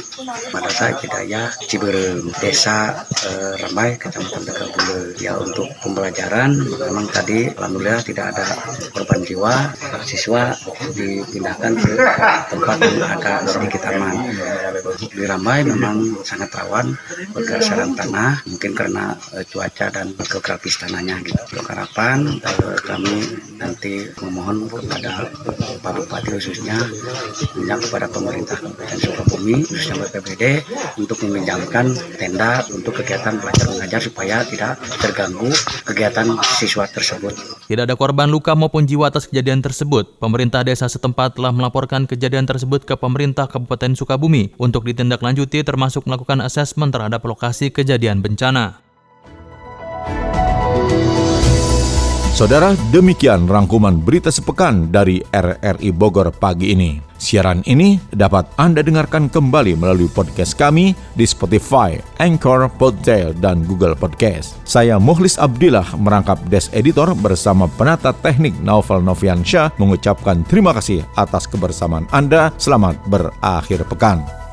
Madrasah 0.56 1.04
Hidayah 1.04 1.51
Ciberem, 1.67 2.32
Desa 2.39 3.04
eh, 3.28 3.54
Rambai, 3.67 3.99
Kecamatan 3.99 4.47
Tegal 4.47 4.71
Bulet. 4.71 5.19
Ya 5.19 5.36
untuk 5.36 5.67
pembelajaran 5.84 6.56
memang 6.56 7.12
tadi 7.12 7.51
alhamdulillah 7.51 7.99
tidak 8.08 8.32
ada 8.32 8.45
korban 8.95 9.19
jiwa, 9.28 9.54
siswa 10.08 10.56
dipindahkan 10.95 11.75
ke 11.75 11.91
tempat 12.54 12.78
yang 12.80 13.04
agak 13.04 13.39
sedikit 13.51 13.82
aman. 13.91 14.15
Di 15.12 15.25
Ramai 15.25 15.65
memang 15.65 16.05
sangat 16.26 16.52
rawan 16.54 16.94
pergeseran 17.32 17.96
tanah, 17.96 18.44
mungkin 18.50 18.72
karena 18.76 19.15
uh, 19.34 19.46
cuaca 19.48 19.88
dan 19.94 20.12
geografis 20.18 20.78
tanahnya. 20.82 21.22
Gitu. 21.24 21.39
Untuk 21.56 21.68
harapan 21.72 22.41
uh, 22.44 22.78
kami 22.84 23.15
nanti 23.56 24.10
memohon 24.20 24.68
kepada 24.68 25.32
Pak 25.80 25.91
Bupati 25.96 26.30
khususnya, 26.36 26.76
minta 27.56 27.80
kepada 27.80 28.12
pemerintah 28.12 28.60
Kabupaten 28.60 29.00
Sukabumi, 29.00 29.56
khususnya 29.63 29.96
BPBD, 30.04 30.44
untuk 31.00 31.18
meminjamkan 31.24 31.96
tenda 32.20 32.65
untuk 32.76 33.00
kegiatan 33.00 33.39
belajar 33.39 33.72
mengajar 33.72 34.02
supaya 34.04 34.44
tidak 34.44 34.76
terganggu 35.00 35.48
kegiatan 35.88 36.28
siswa 36.60 36.89
tersebut. 36.91 37.32
Tidak 37.72 37.84
ada 37.88 37.96
korban 37.96 38.28
luka 38.28 38.52
maupun 38.52 38.84
jiwa 38.84 39.08
atas 39.08 39.32
kejadian 39.32 39.63
tersebut. 39.63 40.20
Pemerintah 40.20 40.68
desa 40.68 40.91
setempat 40.91 41.39
telah 41.39 41.56
melaporkan 41.56 42.04
kejadian 42.04 42.44
tersebut 42.44 42.84
ke 42.84 43.00
pemerintah 43.00 43.48
Kabupaten 43.48 43.96
Sukabumi 43.96 44.52
untuk 44.60 44.84
ditindaklanjuti 44.84 45.63
termasuk 45.63 45.95
melakukan 46.04 46.44
asesmen 46.44 46.92
terhadap 46.92 47.24
lokasi 47.24 47.72
kejadian 47.72 48.20
bencana. 48.20 48.84
Saudara, 52.36 52.76
demikian 52.92 53.48
rangkuman 53.48 53.96
berita 53.96 54.28
sepekan 54.28 54.92
dari 54.92 55.24
RRI 55.32 55.96
Bogor 55.96 56.36
pagi 56.36 56.76
ini. 56.76 57.00
Siaran 57.16 57.64
ini 57.64 57.96
dapat 58.12 58.52
Anda 58.60 58.84
dengarkan 58.84 59.32
kembali 59.32 59.80
melalui 59.80 60.12
podcast 60.12 60.52
kami 60.60 60.92
di 61.16 61.24
Spotify, 61.24 61.96
Anchor, 62.20 62.68
Podtail, 62.76 63.32
dan 63.40 63.64
Google 63.64 63.96
Podcast. 63.96 64.60
Saya 64.68 65.00
Muhlis 65.00 65.40
Abdillah 65.40 65.96
merangkap 65.96 66.36
Des 66.52 66.68
Editor 66.76 67.16
bersama 67.16 67.72
penata 67.72 68.12
teknik 68.12 68.52
Naufal 68.60 69.00
Noviansyah 69.00 69.72
mengucapkan 69.80 70.44
terima 70.44 70.76
kasih 70.76 71.08
atas 71.16 71.48
kebersamaan 71.48 72.04
Anda. 72.12 72.52
Selamat 72.60 73.00
berakhir 73.08 73.88
pekan. 73.88 74.45